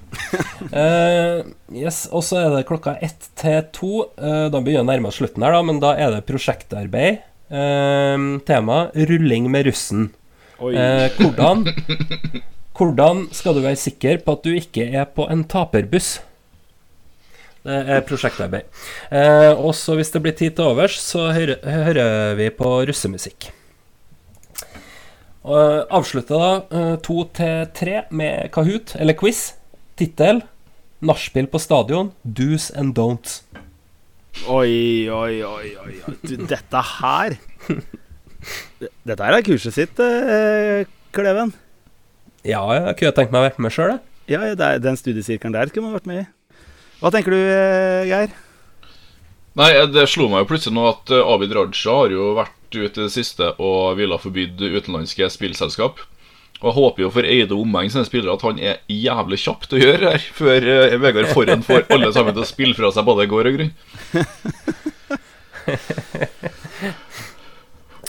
uh, 0.74 1.46
yes, 1.70 2.08
Og 2.10 2.24
så 2.26 2.40
er 2.40 2.48
det 2.56 2.66
klokka 2.66 2.96
ett 3.04 3.30
til 3.38 3.60
to. 3.74 3.92
Uh, 4.18 4.48
da 4.50 4.58
begynner 4.58 4.82
vi 4.82 4.82
å 4.82 4.88
nærme 4.90 5.12
oss 5.12 5.20
slutten 5.20 5.46
her, 5.46 5.54
da, 5.54 5.62
men 5.66 5.78
da 5.82 5.94
er 5.94 6.16
det 6.16 6.26
prosjektarbeid. 6.26 7.22
Uh, 7.48 8.42
tema 8.48 8.88
rulling 9.08 9.46
med 9.54 9.70
russen. 9.70 10.08
Eh, 10.58 11.10
hvordan, 11.14 11.62
hvordan 12.74 13.28
skal 13.30 13.54
du 13.54 13.62
være 13.62 13.78
sikker 13.78 14.18
på 14.24 14.34
at 14.34 14.46
du 14.46 14.56
ikke 14.58 14.88
er 14.90 15.06
på 15.14 15.28
en 15.30 15.44
taperbuss? 15.46 16.18
Det 17.66 17.78
er 17.94 18.04
prosjektarbeid. 18.06 18.68
Eh, 19.10 19.52
og 19.52 19.74
så 19.76 19.96
hvis 19.98 20.12
det 20.14 20.22
blir 20.24 20.36
tid 20.38 20.54
til 20.56 20.70
overs, 20.70 20.98
så 21.02 21.28
hører, 21.34 21.58
hører 21.64 22.36
vi 22.38 22.50
på 22.54 22.70
russemusikk. 22.88 23.50
Og 25.48 25.58
eh, 25.58 25.82
avslutter 25.98 26.38
da 26.42 26.52
eh, 26.78 26.94
to 27.04 27.22
til 27.36 27.66
tre 27.76 28.02
med 28.10 28.52
Kahoot, 28.54 28.94
eller 29.00 29.16
quiz. 29.18 29.52
Tittel 29.98 30.42
Nachspiel 31.00 31.46
på 31.50 31.60
stadion. 31.62 32.12
Do's 32.24 32.70
and 32.74 32.96
don'ts. 32.98 33.42
Oi, 34.50 35.08
oi, 35.10 35.42
oi, 35.42 35.70
oi. 35.82 35.94
Du, 36.22 36.36
dette 36.46 36.82
her 37.00 37.34
Dette 39.02 39.24
her 39.24 39.34
er 39.34 39.42
kurset 39.46 39.74
sitt, 39.74 39.98
eh, 40.02 40.86
Kleven. 41.14 41.50
Ja, 42.46 42.62
jeg 42.76 42.98
kunne 43.00 43.14
tenkt 43.16 43.34
meg 43.34 43.40
å 43.40 43.46
være 43.48 43.64
med 43.64 43.74
sjøl, 43.74 43.96
jeg. 43.96 44.04
Ja, 44.38 44.74
den 44.78 44.98
studiesirkelen 45.00 45.56
der 45.56 45.70
skulle 45.70 45.88
man 45.88 45.96
vært 45.96 46.06
med 46.10 46.20
i. 46.22 46.26
Hva 46.98 47.10
tenker 47.14 47.34
du, 47.34 47.38
eh, 47.38 48.08
Geir? 48.10 48.32
Nei, 49.58 49.72
det 49.90 50.06
slo 50.10 50.28
meg 50.30 50.44
jo 50.44 50.50
plutselig 50.52 50.74
nå 50.76 50.86
at 50.90 51.10
eh, 51.14 51.32
Abid 51.34 51.54
Raja 51.54 51.94
har 52.00 52.14
jo 52.14 52.32
vært 52.38 52.54
ute 52.74 53.00
i 53.00 53.04
det 53.06 53.12
siste 53.14 53.52
og 53.56 53.98
ville 53.98 54.18
forbydd 54.20 54.60
utenlandske 54.62 55.30
spillselskap. 55.32 56.02
Og 56.58 56.66
jeg 56.66 56.74
håper 56.74 57.04
jo 57.04 57.10
for 57.14 57.26
Eide 57.26 57.54
Omeng 57.54 57.90
sine 57.90 58.02
spillere 58.06 58.34
at 58.34 58.42
han 58.42 58.58
er 58.58 58.80
jævlig 58.90 59.38
kjapp 59.44 59.68
til 59.68 59.78
å 59.78 59.82
gjøre 59.84 60.10
her, 60.10 60.26
før 60.40 60.68
eh, 60.74 60.98
Vegard 60.98 61.30
Forhen 61.30 61.62
får 61.66 61.86
alle 61.94 62.10
sammen 62.14 62.34
til 62.34 62.42
å 62.42 62.50
spille 62.50 62.74
fra 62.78 62.90
seg 62.94 63.06
både 63.06 63.28
gård 63.30 63.50
og 63.52 63.60
grunn. 63.60 63.72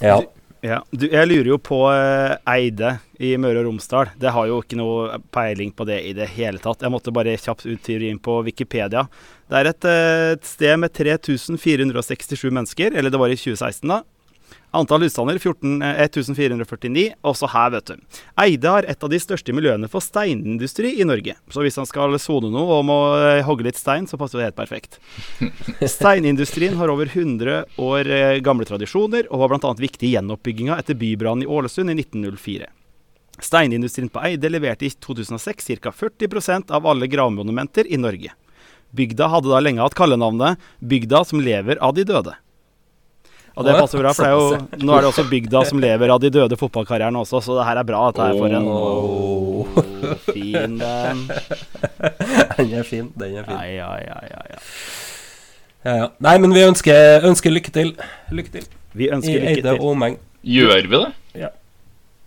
Ja. 0.02 0.20
Ja, 0.60 0.82
du, 0.92 1.06
jeg 1.08 1.28
lurer 1.30 1.54
jo 1.54 1.58
på 1.64 1.78
eh, 1.88 2.34
Eide 2.52 2.98
i 3.24 3.32
Møre 3.40 3.62
og 3.62 3.70
Romsdal. 3.70 4.12
Det 4.20 4.34
har 4.36 4.50
jo 4.50 4.58
ikke 4.60 4.80
noe 4.80 5.20
peiling 5.32 5.72
på 5.76 5.88
det 5.88 6.02
i 6.10 6.12
det 6.18 6.28
hele 6.36 6.60
tatt. 6.60 6.84
Jeg 6.84 6.92
måtte 6.92 7.14
bare 7.16 7.38
kjapt 7.40 7.64
uttyre 7.70 8.10
inn 8.10 8.20
på 8.20 8.42
Wikipedia. 8.44 9.06
Det 9.48 9.62
er 9.62 9.70
et, 9.72 9.88
eh, 9.88 10.32
et 10.36 10.50
sted 10.50 10.76
med 10.82 10.92
3467 10.96 12.50
mennesker, 12.52 12.92
eller 12.92 13.14
det 13.14 13.22
var 13.22 13.32
i 13.32 13.40
2016, 13.40 13.88
da. 13.88 14.02
Antall 14.72 15.02
husstander 15.02 15.40
14, 15.40 15.82
eh, 15.82 16.04
1449. 16.06 17.14
Også 17.26 17.50
her, 17.50 17.72
vet 17.74 17.90
du. 17.90 18.20
Eide 18.38 18.70
har 18.70 18.86
et 18.86 19.04
av 19.04 19.10
de 19.10 19.20
største 19.20 19.54
miljøene 19.56 19.90
for 19.90 20.04
steinindustri 20.04 20.92
i 21.02 21.08
Norge. 21.08 21.34
Så 21.50 21.64
hvis 21.66 21.80
han 21.82 21.88
skal 21.90 22.14
sone 22.22 22.52
noe 22.54 22.78
og 22.78 22.86
må 22.86 22.98
eh, 23.18 23.42
hogge 23.48 23.66
litt 23.66 23.80
stein, 23.80 24.06
så 24.06 24.20
passer 24.22 24.38
det 24.38 24.50
helt 24.50 24.60
perfekt. 24.60 25.00
Steinindustrien 25.98 26.78
har 26.78 26.94
over 26.94 27.10
100 27.10 27.64
år 27.82 28.12
eh, 28.14 28.42
gamle 28.46 28.68
tradisjoner, 28.70 29.26
og 29.34 29.42
var 29.42 29.56
bl.a. 29.56 29.74
viktig 29.80 30.12
i 30.12 30.14
gjenoppbygginga 30.14 30.78
etter 30.78 31.00
bybrannen 31.00 31.48
i 31.48 31.50
Ålesund 31.50 31.90
i 31.90 31.98
1904. 31.98 32.70
Steinindustrien 33.40 34.12
på 34.12 34.22
Eide 34.28 34.52
leverte 34.52 34.86
i 34.86 34.92
2006 34.92 35.72
ca. 35.82 35.96
40% 35.96 36.76
av 36.76 36.86
alle 36.86 37.08
gravmonumenter 37.10 37.90
i 37.90 37.98
Norge. 37.98 38.36
Bygda 38.92 39.30
hadde 39.34 39.50
da 39.50 39.62
lenge 39.62 39.82
hatt 39.82 39.98
kallenavnet 39.98 40.58
'Bygda 40.82 41.24
som 41.26 41.42
lever 41.42 41.78
av 41.78 41.94
de 41.94 42.06
døde'. 42.06 42.36
Og 43.60 43.66
det 43.68 43.74
passer 43.76 44.00
bra, 44.00 44.14
for 44.16 44.24
det 44.24 44.30
er 44.30 44.38
jo, 44.40 44.84
nå 44.88 44.94
er 44.96 45.04
det 45.04 45.10
også 45.10 45.26
bygda 45.28 45.62
som 45.68 45.82
lever 45.84 46.14
av 46.14 46.22
de 46.24 46.30
døde 46.32 46.56
fotballkarrieren 46.60 47.18
også, 47.20 47.42
så 47.44 47.58
det 47.58 47.66
her 47.68 47.82
er 47.82 47.88
bra. 47.90 48.06
at 48.08 48.22
jeg 48.24 48.38
for 48.40 48.56
en 48.56 48.70
oh. 48.72 49.50
Fin 50.30 50.78
den. 50.80 51.26
Den 52.56 52.74
er 52.80 52.88
fin. 52.88 53.12
Den 53.20 53.36
er 53.42 53.50
fin. 53.50 53.58
Ja, 53.58 53.66
ja, 53.68 53.90
ja, 54.00 54.18
ja, 54.32 54.60
ja. 55.84 56.08
Nei, 56.24 56.36
men 56.40 56.56
vi 56.56 56.64
ønsker, 56.64 57.28
ønsker 57.28 57.52
lykke 57.52 57.74
til. 57.76 57.94
Lykke 58.32 58.56
til 58.56 58.68
Vi 58.96 59.10
i 59.10 59.14
ønsker 59.16 59.36
lykke 59.36 59.56
Eide 59.58 59.68
til. 59.68 59.80
og 59.82 59.92
omegn. 59.92 60.20
Gjør 60.48 60.88
vi 60.88 60.96
det? 60.96 61.12
Ja. 61.44 61.52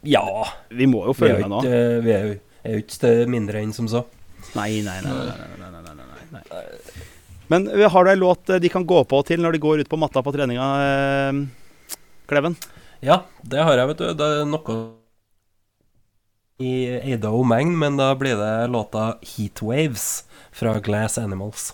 ja. 0.05 0.25
Vi 0.69 0.89
må 0.93 1.07
jo 1.09 1.17
følge 1.17 1.41
med 1.47 1.53
nå. 1.55 1.63
vi 2.05 2.17
er 2.17 2.29
jo 2.29 2.83
ikke 2.85 3.15
mindre 3.33 3.65
enn 3.65 3.73
som 3.73 3.89
så. 3.89 4.05
Nei, 4.53 4.83
nei, 4.85 4.99
nei. 5.01 5.17
nei, 5.17 5.33
nei, 5.33 5.57
nei, 5.65 5.71
nei, 5.73 5.97
nei, 5.97 6.09
nei, 6.37 6.45
nei. 6.45 6.92
Men 7.53 7.69
eh, 7.69 7.85
har 7.91 8.05
du 8.05 8.13
ei 8.13 8.17
låt 8.17 8.49
eh, 8.49 8.61
de 8.63 8.71
kan 8.73 8.87
gå 8.89 9.03
på 9.09 9.21
til 9.29 9.43
når 9.45 9.57
de 9.57 9.63
går 9.63 9.85
ut 9.85 9.91
på 9.91 10.01
matta 10.01 10.23
på 10.25 10.33
treninga, 10.33 10.71
eh, 10.89 11.43
Kleven? 12.31 12.57
Ja, 13.05 13.25
det 13.43 13.61
har 13.67 13.77
jeg, 13.77 13.91
vet 13.93 14.01
du. 14.01 14.09
Det 14.17 14.29
er 14.39 14.49
noe 14.49 14.81
i 16.63 16.73
Eida 17.03 17.33
omegn, 17.35 17.75
men 17.77 17.99
da 17.99 18.13
blir 18.15 18.39
det 18.39 18.71
låta 18.71 19.19
'Heatwaves' 19.21 20.23
fra 20.55 20.79
Glass 20.79 21.19
Animals. 21.19 21.73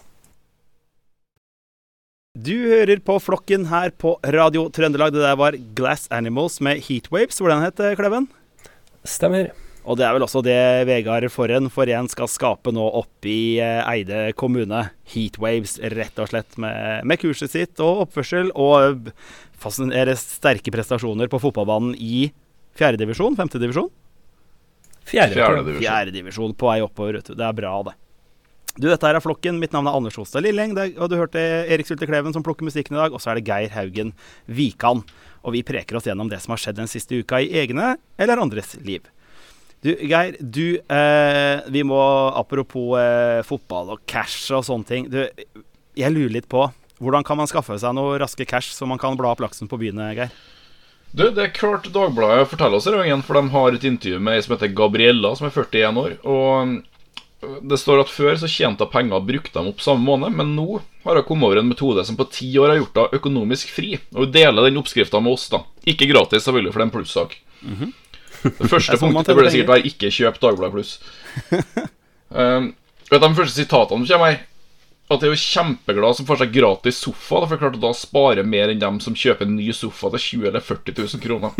Du 2.38 2.55
hører 2.71 3.03
på 3.03 3.19
Flokken 3.21 3.67
her 3.69 3.91
på 3.91 4.17
Radio 4.25 4.69
Trøndelag. 4.71 5.12
Det 5.12 5.21
der 5.21 5.37
var 5.37 5.59
Glass 5.75 6.09
Animals 6.11 6.61
med 6.61 6.81
Heatwaves. 6.87 7.43
Hvordan 7.43 7.67
het 7.67 7.83
Kleven? 7.99 8.29
Stemmer. 9.05 9.51
Og 9.88 9.96
det 9.96 10.05
er 10.05 10.12
vel 10.12 10.24
også 10.27 10.42
det 10.44 10.59
Vegard 10.85 11.24
Forhen 11.33 11.70
for 11.72 11.88
skal 12.12 12.29
skape 12.29 12.72
nå 12.77 12.85
oppe 13.01 13.31
i 13.31 13.42
eh, 13.57 13.81
Eide 13.88 14.35
kommune. 14.37 14.83
Heatwaves, 15.09 15.79
rett 15.96 16.18
og 16.20 16.29
slett, 16.29 16.59
med, 16.61 17.07
med 17.09 17.20
kurset 17.22 17.55
sitt 17.55 17.81
og 17.81 18.05
oppførsel. 18.05 18.53
Og 18.53 19.09
fascinerende 19.59 20.18
sterke 20.20 20.74
prestasjoner 20.74 21.33
på 21.33 21.40
fotballbanen 21.40 21.96
i 21.96 22.29
fjerdedivisjon, 22.79 23.38
femtedivisjon. 23.38 23.88
Fjerdedivisjon. 25.09 25.81
Fjerdedivisjon 25.81 26.55
på 26.59 26.68
vei 26.68 26.83
oppover, 26.85 27.22
vet 27.22 27.33
du. 27.33 27.38
Det 27.38 27.48
er 27.48 27.57
bra, 27.57 27.72
det. 27.88 27.96
Du, 28.79 28.87
dette 28.87 29.09
her 29.09 29.16
er 29.16 29.24
Flokken. 29.24 29.57
Mitt 29.59 29.72
navn 29.74 29.88
er 29.88 29.96
Anders 29.96 30.20
Ostad 30.20 30.44
Lilleng. 30.44 30.77
Det 30.77 30.92
Og 31.01 31.09
du 31.11 31.16
hørte 31.18 31.40
Erik 31.40 31.88
Sulte 31.88 32.07
Kleven 32.07 32.37
som 32.37 32.44
plukker 32.46 32.68
musikken 32.68 32.94
i 32.94 33.01
dag. 33.01 33.16
Og 33.16 33.24
så 33.24 33.33
er 33.33 33.40
det 33.40 33.48
Geir 33.48 33.72
Haugen 33.74 34.12
Vikan. 34.46 35.01
Og 35.42 35.57
vi 35.57 35.64
preker 35.66 35.98
oss 35.98 36.07
gjennom 36.07 36.29
det 36.31 36.38
som 36.44 36.55
har 36.55 36.61
skjedd 36.62 36.79
den 36.79 36.90
siste 36.90 37.18
uka 37.18 37.40
i 37.42 37.51
egne 37.59 37.96
eller 38.20 38.44
andres 38.44 38.77
liv. 38.85 39.09
Du, 39.81 39.93
Geir, 39.95 40.35
du 40.41 40.81
eh, 40.91 41.61
Vi 41.71 41.85
må 41.87 42.01
Apropos 42.35 42.99
eh, 42.99 43.41
fotball 43.47 43.95
og 43.95 44.05
cash 44.11 44.51
og 44.57 44.67
sånne 44.67 44.88
ting. 44.88 45.09
Du, 45.12 45.23
jeg 45.99 46.14
lurer 46.14 46.38
litt 46.41 46.51
på 46.51 46.67
hvordan 46.99 47.23
kan 47.23 47.38
man 47.38 47.47
skaffe 47.47 47.77
seg 47.79 47.95
noe 47.95 48.17
raske 48.19 48.43
cash 48.49 48.73
så 48.75 48.87
man 48.91 48.99
kan 48.99 49.14
bla 49.14 49.31
opp 49.31 49.43
laksen 49.45 49.71
på 49.71 49.79
byene, 49.79 50.11
Geir? 50.19 50.33
Du, 51.12 51.29
Det 51.31 51.45
er 51.45 51.55
klart 51.55 51.87
Dagbladet 51.95 52.51
forteller 52.51 52.81
oss 52.81 52.88
det 52.91 52.99
igjen, 53.05 53.23
for 53.23 53.38
de 53.38 53.53
har 53.55 53.77
et 53.77 53.87
intervju 53.87 54.19
med 54.19 54.35
ei 54.35 54.43
som 54.45 54.57
heter 54.57 54.75
Gabriella, 54.77 55.31
som 55.38 55.47
er 55.47 55.55
41 55.55 56.01
år. 56.03 56.17
Og 56.27 57.62
det 57.71 57.79
står 57.79 58.03
at 58.03 58.11
før 58.11 58.35
så 58.41 58.51
tjente 58.51 58.83
hun 58.83 58.91
penger 58.91 59.21
og 59.21 59.29
brukte 59.29 59.55
dem 59.55 59.71
opp 59.71 59.83
samme 59.85 60.03
måned, 60.05 60.35
men 60.35 60.57
nå 60.57 60.81
har 61.05 61.21
hun 61.21 61.27
kommet 61.29 61.47
over 61.47 61.62
en 61.62 61.71
metode 61.71 62.03
som 62.05 62.19
på 62.19 62.27
ti 62.35 62.51
år 62.59 62.75
har 62.75 62.81
gjort 62.81 62.99
henne 62.99 63.21
økonomisk 63.23 63.71
fri. 63.73 63.95
Og 64.17 64.27
hun 64.27 64.35
deler 64.35 64.67
den 64.67 64.83
oppskrifta 64.83 65.23
med 65.23 65.38
oss, 65.38 65.47
da. 65.55 65.62
Ikke 65.87 66.11
gratis, 66.11 66.43
selvfølgelig, 66.45 66.75
for 66.75 66.83
det 66.83 66.88
er 66.88 66.91
en 66.91 66.97
plussak. 66.99 67.38
Det 68.44 68.68
første 68.70 68.92
Det 68.94 69.01
punktet 69.03 69.35
burde 69.37 69.51
sikkert 69.55 69.72
være 69.74 69.87
'ikke 69.88 70.12
kjøp 70.14 70.38
Dagbladet 70.42 70.74
Pluss'. 70.74 70.98
um, 72.31 72.70
vet 73.11 73.20
du, 73.20 73.27
de 73.29 73.35
første 73.40 73.57
sitatene 73.62 74.07
som 74.07 74.14
kommer 74.14 74.33
her 74.35 74.40
At 75.09 75.22
jeg 75.24 75.31
er 75.31 75.33
jo 75.33 75.40
kjempeglad 75.40 76.16
som 76.18 76.27
får 76.29 76.38
seg 76.42 76.51
gratis 76.53 76.98
sofa. 77.01 77.40
da, 77.40 77.46
For 77.48 77.57
klart 77.62 77.79
å 77.79 77.81
da 77.81 77.92
sparer 77.96 78.44
mer 78.44 78.68
enn 78.68 78.83
dem 78.83 78.98
som 79.01 79.14
kjøper 79.16 79.46
en 79.46 79.57
ny 79.57 79.70
sofa 79.72 80.11
til 80.12 80.20
20 80.42 80.48
eller 80.51 80.61
40 80.61 80.98
000 80.98 81.22
kroner. 81.22 81.51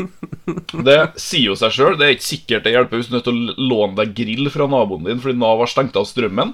Det 0.85 0.99
sier 1.17 1.47
jo 1.49 1.57
seg 1.57 1.73
sjøl. 1.73 1.97
Det 1.97 2.05
er 2.07 2.12
ikke 2.19 2.29
sikkert 2.29 2.64
det 2.67 2.75
hjelper 2.75 3.01
hvis 3.01 3.09
du 3.09 3.14
er 3.14 3.19
nødt 3.19 3.25
til 3.31 3.38
å 3.41 3.69
låne 3.71 3.97
deg 4.03 4.12
grill 4.19 4.51
fra 4.53 4.67
naboen 4.69 5.09
din 5.09 5.23
fordi 5.25 5.41
Nav 5.41 5.59
har 5.64 5.73
stengt 5.73 5.97
av 5.97 6.05
strømmen, 6.05 6.53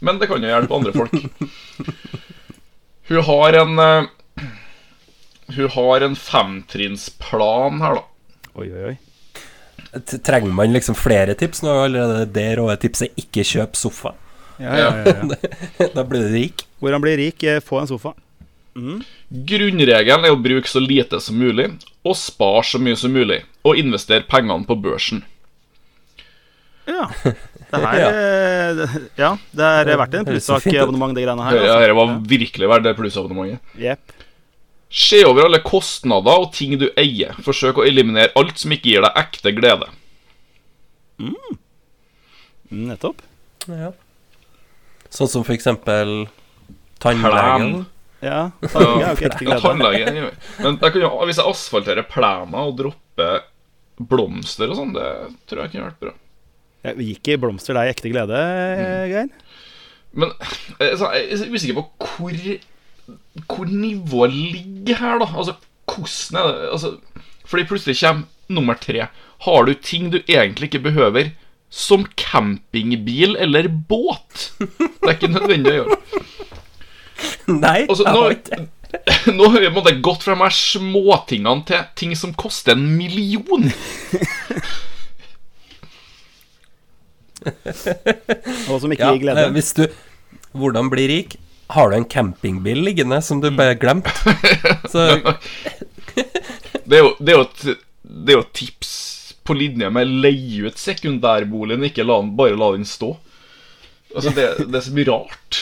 men 0.00 0.18
det 0.20 0.28
kan 0.30 0.42
jo 0.46 0.52
hjelpe 0.52 0.78
andre 0.78 0.92
folk. 0.94 1.18
Hun 3.08 3.22
har 3.24 3.58
en 3.64 3.78
eh, 3.78 4.06
Hun 5.56 5.68
har 5.74 6.00
en 6.06 6.14
femtrinnsplan 6.14 7.80
her, 7.82 7.98
da. 7.98 8.02
Oi, 8.54 8.68
oi, 8.68 8.82
oi. 8.92 8.96
Trenger 10.24 10.52
man 10.52 10.72
liksom 10.72 10.96
flere 10.98 11.34
tips? 11.38 11.62
Nå 11.64 11.72
er 11.72 11.84
allerede 11.88 12.32
det 12.32 12.48
råde 12.58 12.76
tipset 12.82 13.14
'ikke 13.16 13.44
kjøp 13.46 13.76
sofa'. 13.78 14.14
Ja, 14.58 14.74
ja, 14.76 14.88
ja, 15.06 15.36
ja. 15.78 15.86
da 15.96 16.04
blir 16.04 16.26
du 16.26 16.32
rik. 16.34 16.66
Hvordan 16.82 17.02
bli 17.02 17.16
rik? 17.16 17.42
Eh, 17.46 17.60
Få 17.64 17.80
en 17.80 17.86
sofa. 17.90 18.12
Grunnregelen 19.28 20.26
er 20.26 20.34
å 20.34 20.38
bruke 20.38 20.70
så 20.70 20.80
lite 20.82 21.20
som 21.22 21.38
mulig, 21.38 21.70
og 22.06 22.14
spare 22.18 22.62
så 22.66 22.78
mye 22.82 22.98
som 22.98 23.10
mulig, 23.14 23.40
og 23.66 23.78
investere 23.80 24.26
pengene 24.28 24.66
på 24.68 24.76
børsen. 24.78 25.24
Ja. 26.88 27.08
Det 27.68 27.80
her 27.82 27.98
eh, 28.08 28.94
Ja, 29.18 29.32
det 29.52 29.64
er 29.66 29.98
verdt 30.00 30.14
en 30.20 30.28
plussak-abonnement, 30.28 31.16
de 31.16 31.24
greiene 31.26 31.44
her. 31.44 31.58
Altså. 31.58 31.66
Ja, 31.68 31.80
dette 31.82 31.98
var 31.98 32.14
virkelig 32.30 32.70
verdt 32.70 32.86
det 32.86 32.94
plussabonnementet. 32.98 33.74
Jepp. 33.82 34.14
Se 34.88 35.20
over 35.28 35.44
alle 35.44 35.60
kostnader 35.60 36.44
og 36.44 36.52
ting 36.56 36.78
du 36.80 36.88
eier. 36.96 37.36
Forsøk 37.44 37.80
å 37.82 37.86
eliminere 37.86 38.32
alt 38.40 38.60
som 38.60 38.72
ikke 38.72 38.94
gir 38.94 39.04
deg 39.04 39.18
ekte 39.20 39.52
glede. 39.56 39.90
Mm, 41.20 41.58
Nettopp. 42.88 43.20
Ja. 43.68 43.92
Sånn 45.12 45.30
som 45.30 45.44
for 45.44 45.56
eksempel 45.56 46.28
tannlegen. 47.02 47.82
Ja. 48.24 48.48
tannlegen 48.64 49.02
er 49.02 49.04
jo 49.04 49.18
ikke 49.18 49.28
ekte 49.30 49.48
ja, 49.48 49.58
tannlegen, 49.62 50.08
tannlege. 50.08 50.32
Men 50.62 50.80
jeg 50.80 50.94
kan 50.94 51.04
jo, 51.04 51.12
hvis 51.28 51.40
jeg 51.40 51.52
asfalterer 51.52 52.08
plena 52.08 52.64
og 52.64 52.74
dropper 52.80 53.44
blomster 53.98 54.72
og 54.72 54.78
sånn, 54.78 54.96
det 54.96 55.06
tror 55.50 55.64
jeg 55.64 55.74
kunne 55.74 55.90
vært 55.90 56.02
bra. 56.06 56.14
Ja, 56.86 56.94
Gikk 56.94 57.32
i 57.32 57.38
blomster 57.40 57.76
deg 57.76 57.92
ekte 57.92 58.12
glede, 58.12 58.40
Geir? 59.10 59.30
Men 60.18 60.32
eh, 60.78 60.94
så 60.96 61.10
jeg 61.12 61.28
er 61.36 61.52
usikker 61.52 61.76
på 61.76 62.10
hvor 62.16 62.36
Hvor 63.46 63.64
nivået 63.70 64.32
ligger 64.32 64.96
her, 65.00 65.18
da. 65.22 65.28
Altså, 65.36 65.54
hvordan 65.88 66.40
er 66.40 66.46
det 66.52 66.68
altså, 66.72 66.96
Fordi 67.46 67.64
plutselig 67.64 67.96
kommer 68.00 68.26
nummer 68.48 68.74
tre. 68.74 69.06
Har 69.44 69.62
du 69.64 69.74
ting 69.74 70.12
du 70.12 70.18
egentlig 70.28 70.68
ikke 70.68 70.84
behøver? 70.88 71.30
Som 71.70 72.06
campingbil 72.16 73.36
eller 73.36 73.68
båt? 73.68 74.52
Det 74.58 75.04
er 75.04 75.16
ikke 75.16 75.28
nødvendig 75.32 75.72
å 75.72 75.78
gjøre. 75.82 75.96
Nei, 77.64 77.86
Altså, 77.88 78.04
jeg 78.04 78.14
nå, 78.14 78.20
har 78.22 78.30
ikke 78.36 78.66
nå 79.36 79.48
har 79.52 79.60
vi 79.60 79.70
på 79.74 79.82
gått 80.04 80.22
fra 80.24 80.34
de 80.36 80.40
her 80.40 80.54
småtingene 80.54 81.64
til 81.68 81.80
ting 81.98 82.14
som 82.16 82.32
koster 82.38 82.72
en 82.72 82.86
million. 82.96 83.68
Og 88.68 88.80
som 88.82 88.92
ikke 88.92 89.12
gir 89.12 89.22
glede? 89.22 89.44
Ja, 89.46 89.52
Hvis 89.54 89.72
du 89.76 89.84
Hvordan 90.56 90.88
bli 90.90 91.04
rik? 91.10 91.36
Har 91.74 91.90
du 91.90 91.96
en 91.96 92.08
campingbil 92.08 92.80
liggende 92.86 93.20
som 93.22 93.40
du 93.40 93.50
bare 93.52 93.76
glemte? 93.76 94.12
Så 94.92 95.04
Det 96.88 96.96
er 96.96 97.02
jo, 97.04 97.14
det 97.20 97.34
er 97.34 97.42
et, 97.44 97.64
det 98.02 98.32
er 98.32 98.38
jo 98.38 98.44
et 98.46 98.54
tips 98.56 98.92
på 99.44 99.56
linje 99.56 99.88
med 99.92 100.08
leie 100.24 100.68
ut 100.68 100.80
sekundærboligen, 100.80 101.84
ikke 101.88 102.04
la 102.04 102.18
den, 102.22 102.34
bare 102.36 102.56
la 102.56 102.70
den 102.74 102.84
stå. 102.88 103.14
Altså, 104.14 104.32
det, 104.32 104.46
det 104.68 104.80
er 104.80 104.84
så 104.86 104.94
mye 104.96 105.08
rart. 105.08 105.60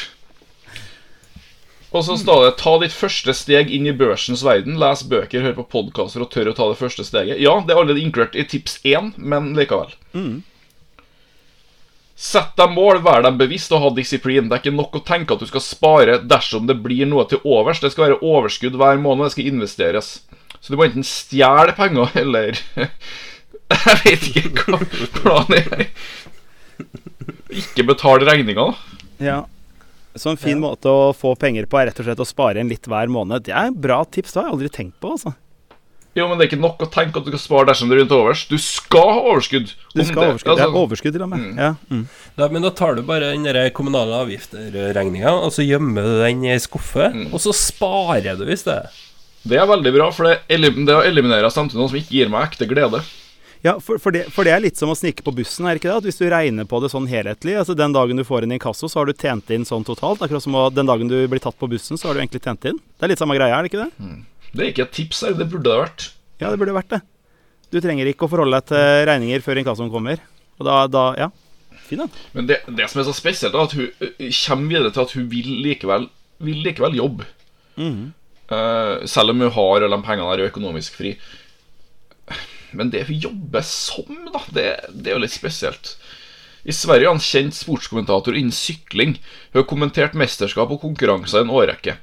Og 1.91 2.03
så 2.05 2.17
står 2.19 2.43
det 2.45 2.57
'ta 2.61 2.73
ditt 2.83 2.93
første 2.95 3.35
steg 3.35 3.71
inn 3.73 3.87
i 3.87 3.95
børsens 3.95 4.43
verden'. 4.47 4.79
Les 4.79 5.03
bøker, 5.07 5.43
hør 5.43 5.55
på 5.61 5.69
podkaster 5.75 6.23
og 6.23 6.31
tør 6.31 6.51
å 6.51 6.57
ta 6.57 6.67
det 6.71 6.79
første 6.79 7.07
steget. 7.07 7.41
Ja, 7.43 7.55
det 7.63 7.73
er 7.75 7.81
allerede 7.81 8.03
inkludert 8.03 8.37
i 8.39 8.45
tips 8.45 8.79
én, 8.85 9.13
men 9.17 9.55
likevel. 9.59 9.95
Sett 12.17 12.55
deg 12.57 12.73
mål, 12.73 13.03
vær 13.05 13.21
deg 13.27 13.37
bevisst 13.37 13.73
og 13.77 13.83
ha 13.83 13.91
disiplin. 13.93 14.49
Det 14.49 14.57
er 14.57 14.63
ikke 14.63 14.73
nok 14.73 14.95
å 14.97 15.05
tenke 15.05 15.37
at 15.37 15.43
du 15.43 15.49
skal 15.51 15.65
spare 15.65 16.19
dersom 16.25 16.65
det 16.69 16.79
blir 16.81 17.05
noe 17.09 17.27
til 17.29 17.43
overs. 17.45 17.83
Det 17.83 17.91
skal 17.93 18.07
være 18.07 18.23
overskudd 18.25 18.79
hver 18.81 18.97
måned, 19.03 19.27
det 19.27 19.35
skal 19.35 19.51
investeres. 19.51 20.09
Så 20.57 20.73
du 20.73 20.79
må 20.81 20.87
enten 20.87 21.05
stjele 21.05 21.77
penger, 21.77 22.15
eller 22.23 22.57
Jeg 23.77 23.99
vet 24.05 24.25
ikke 24.31 24.65
hva 24.73 24.81
planen 25.19 25.59
er. 25.59 25.89
Ikke 27.51 27.85
betale 27.89 28.29
regninga, 28.29 28.71
da. 28.71 28.99
Ja. 29.23 29.39
Så 30.17 30.33
en 30.33 30.41
fin 30.41 30.61
måte 30.63 30.89
å 30.89 31.11
få 31.13 31.35
penger 31.37 31.67
på 31.69 31.77
er 31.77 31.91
rett 31.91 31.99
og 32.01 32.07
slett 32.09 32.23
å 32.23 32.29
spare 32.29 32.63
en 32.63 32.71
litt 32.73 32.89
hver 32.89 33.11
måned. 33.13 33.45
Det 33.45 33.53
er 33.53 33.75
bra 33.75 34.01
tips, 34.09 34.33
det 34.33 34.41
har 34.41 34.49
jeg 34.49 34.57
aldri 34.57 34.71
tenkt 34.73 34.97
på. 35.03 35.13
altså. 35.19 35.35
Jo, 36.17 36.27
men 36.31 36.39
det 36.39 36.47
er 36.47 36.49
ikke 36.49 36.63
nok 36.63 36.81
å 36.81 36.89
tenke 36.89 37.21
at 37.21 37.27
du 37.27 37.33
skal 37.35 37.43
spare 37.43 37.69
dersom 37.69 37.91
det 37.91 37.99
er 37.99 38.01
rundt 38.01 38.15
overs. 38.17 38.47
Du 38.49 38.57
skal 38.63 39.11
ha 39.13 39.19
overskudd. 39.35 39.75
Du 39.93 40.01
skal 40.01 40.23
ha 40.23 40.29
overskudd. 40.33 40.55
altså, 40.55 40.69
er 40.71 40.79
overskudd 40.81 41.13
til 41.19 41.25
og 41.27 41.29
med. 41.35 41.43
Ja. 41.61 41.75
Mm. 41.93 42.07
da, 42.41 42.49
Men 42.55 42.65
da 42.65 42.71
tar 42.73 42.97
du 42.97 43.03
bare 43.05 43.35
den 43.37 43.71
kommunale 43.77 44.17
avgifter-regninga, 44.25 45.35
og 45.45 45.53
så 45.53 45.67
gjemmer 45.67 46.07
du 46.09 46.15
den 46.23 46.45
i 46.47 46.55
ei 46.55 46.63
skuffe, 46.63 47.11
Mm. 47.13 47.29
og 47.35 47.41
så 47.45 47.53
sparer 47.53 48.37
du 48.41 48.47
i 48.49 48.57
stedet. 48.57 48.89
Det 49.47 49.61
er 49.61 49.69
veldig 49.69 49.93
bra, 49.95 50.09
for 50.11 50.25
det, 50.27 50.41
elim 50.51 50.87
det 50.89 50.97
eliminerer 51.07 51.53
samtidig 51.53 51.79
noe 51.79 51.89
som 51.93 51.99
ikke 52.01 52.17
gir 52.17 52.29
meg 52.33 52.49
ekte 52.49 52.67
glede. 52.67 53.03
Ja, 53.63 53.79
for, 53.81 53.99
for, 53.99 54.13
det, 54.13 54.27
for 54.31 54.45
det 54.47 54.53
er 54.53 54.61
litt 54.61 54.77
som 54.79 54.91
å 54.93 54.95
snike 54.97 55.23
på 55.27 55.33
bussen, 55.35 55.67
er 55.67 55.75
det 55.75 55.81
ikke 55.83 55.91
det? 55.91 55.97
At 56.01 56.07
hvis 56.09 56.19
du 56.21 56.27
regner 56.31 56.65
på 56.69 56.81
det 56.83 56.91
sånn 56.93 57.07
helhetlig, 57.11 57.57
altså 57.59 57.75
den 57.77 57.93
dagen 57.95 58.17
du 58.17 58.25
får 58.25 58.45
en 58.47 58.53
inkasso, 58.57 58.89
så 58.89 59.01
har 59.01 59.07
du 59.07 59.13
tjent 59.17 59.49
inn 59.51 59.65
sånn 59.67 59.85
totalt. 59.87 60.21
Akkurat 60.23 60.43
som 60.45 60.55
å, 60.55 60.67
den 60.71 60.87
dagen 60.87 61.09
du 61.11 61.17
blir 61.29 61.43
tatt 61.43 61.57
på 61.59 61.69
bussen, 61.71 61.99
så 61.99 62.09
har 62.09 62.15
du 62.15 62.21
egentlig 62.23 62.43
tjent 62.45 62.65
inn. 62.69 62.79
Det 62.99 63.07
er 63.09 63.13
litt 63.15 63.23
samme 63.23 63.35
greia, 63.39 63.57
er 63.59 63.67
det 63.67 63.73
ikke 63.73 63.87
det? 63.87 63.91
Det 64.57 64.65
er 64.65 64.73
ikke 64.73 64.87
et 64.87 64.95
tips 64.97 65.23
her, 65.27 65.37
det 65.37 65.49
burde 65.53 65.69
det 65.69 65.81
vært. 65.83 66.07
Ja, 66.41 66.51
det 66.51 66.61
burde 66.61 66.77
vært 66.77 66.95
det. 66.95 67.03
Du 67.73 67.81
trenger 67.83 68.09
ikke 68.09 68.27
å 68.27 68.31
forholde 68.33 68.57
deg 68.61 68.71
til 68.71 69.07
regninger 69.11 69.43
før 69.45 69.61
inkassoen 69.61 69.93
kommer. 69.93 70.23
Og 70.57 70.69
da, 70.69 70.77
da 70.89 71.07
ja. 71.21 71.31
Fin 71.87 72.03
den. 72.03 72.13
Men 72.35 72.49
det, 72.49 72.61
det 72.79 72.87
som 72.91 73.03
er 73.03 73.09
så 73.09 73.15
spesielt, 73.15 73.55
er 73.55 73.67
at 73.67 73.75
hun 73.77 73.89
ø, 73.91 74.31
kommer 74.41 74.71
videre 74.73 74.95
til 74.95 75.05
at 75.05 75.17
hun 75.19 75.27
vil 75.31 75.51
likevel, 75.67 76.09
vil 76.47 76.63
likevel 76.67 76.97
jobbe. 76.99 77.27
Eh, 77.77 79.07
selv 79.11 79.35
om 79.35 79.43
hun 79.45 79.53
har 79.53 79.85
alle 79.85 79.93
de 79.93 80.07
pengene 80.07 80.31
her 80.31 80.43
er 80.43 80.51
økonomisk 80.53 80.97
fri. 80.99 81.17
Men 82.77 82.91
det 82.93 83.07
hun 83.11 83.21
jobber 83.29 83.65
som, 83.67 84.09
da, 84.33 84.43
det, 84.55 84.67
det 84.95 85.13
er 85.13 85.19
jo 85.19 85.25
litt 85.25 85.37
spesielt. 85.37 85.95
I 86.67 86.75
Sverige 86.75 87.07
er 87.07 87.15
han 87.15 87.23
kjent 87.23 87.55
sportskommentator 87.55 88.35
innen 88.35 88.55
sykling. 88.55 89.19
Hun 89.53 89.61
har 89.61 89.69
kommentert 89.71 90.17
mesterskap 90.19 90.73
og 90.75 90.83
konkurranser 90.83 91.45
i 91.45 91.47
en 91.47 91.55
årrekke. 91.55 91.99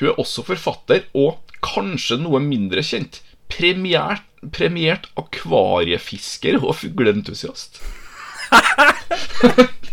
Hun 0.00 0.10
er 0.10 0.18
også 0.18 0.42
forfatter, 0.48 1.04
og 1.14 1.38
kanskje 1.64 2.20
noe 2.22 2.40
mindre 2.44 2.84
kjent, 2.84 3.20
premiert, 3.52 4.24
premiert 4.54 5.08
akvariefisker 5.20 6.60
og 6.60 6.76
fugleentusiast. 6.82 7.80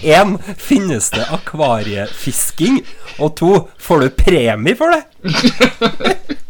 Én, 0.00 0.36
finnes 0.56 1.10
det 1.10 1.24
akvariefisking? 1.34 2.80
Og 3.18 3.34
to, 3.40 3.50
får 3.82 4.04
du 4.04 4.08
premie 4.20 4.76
for 4.78 4.94
det? 4.94 5.02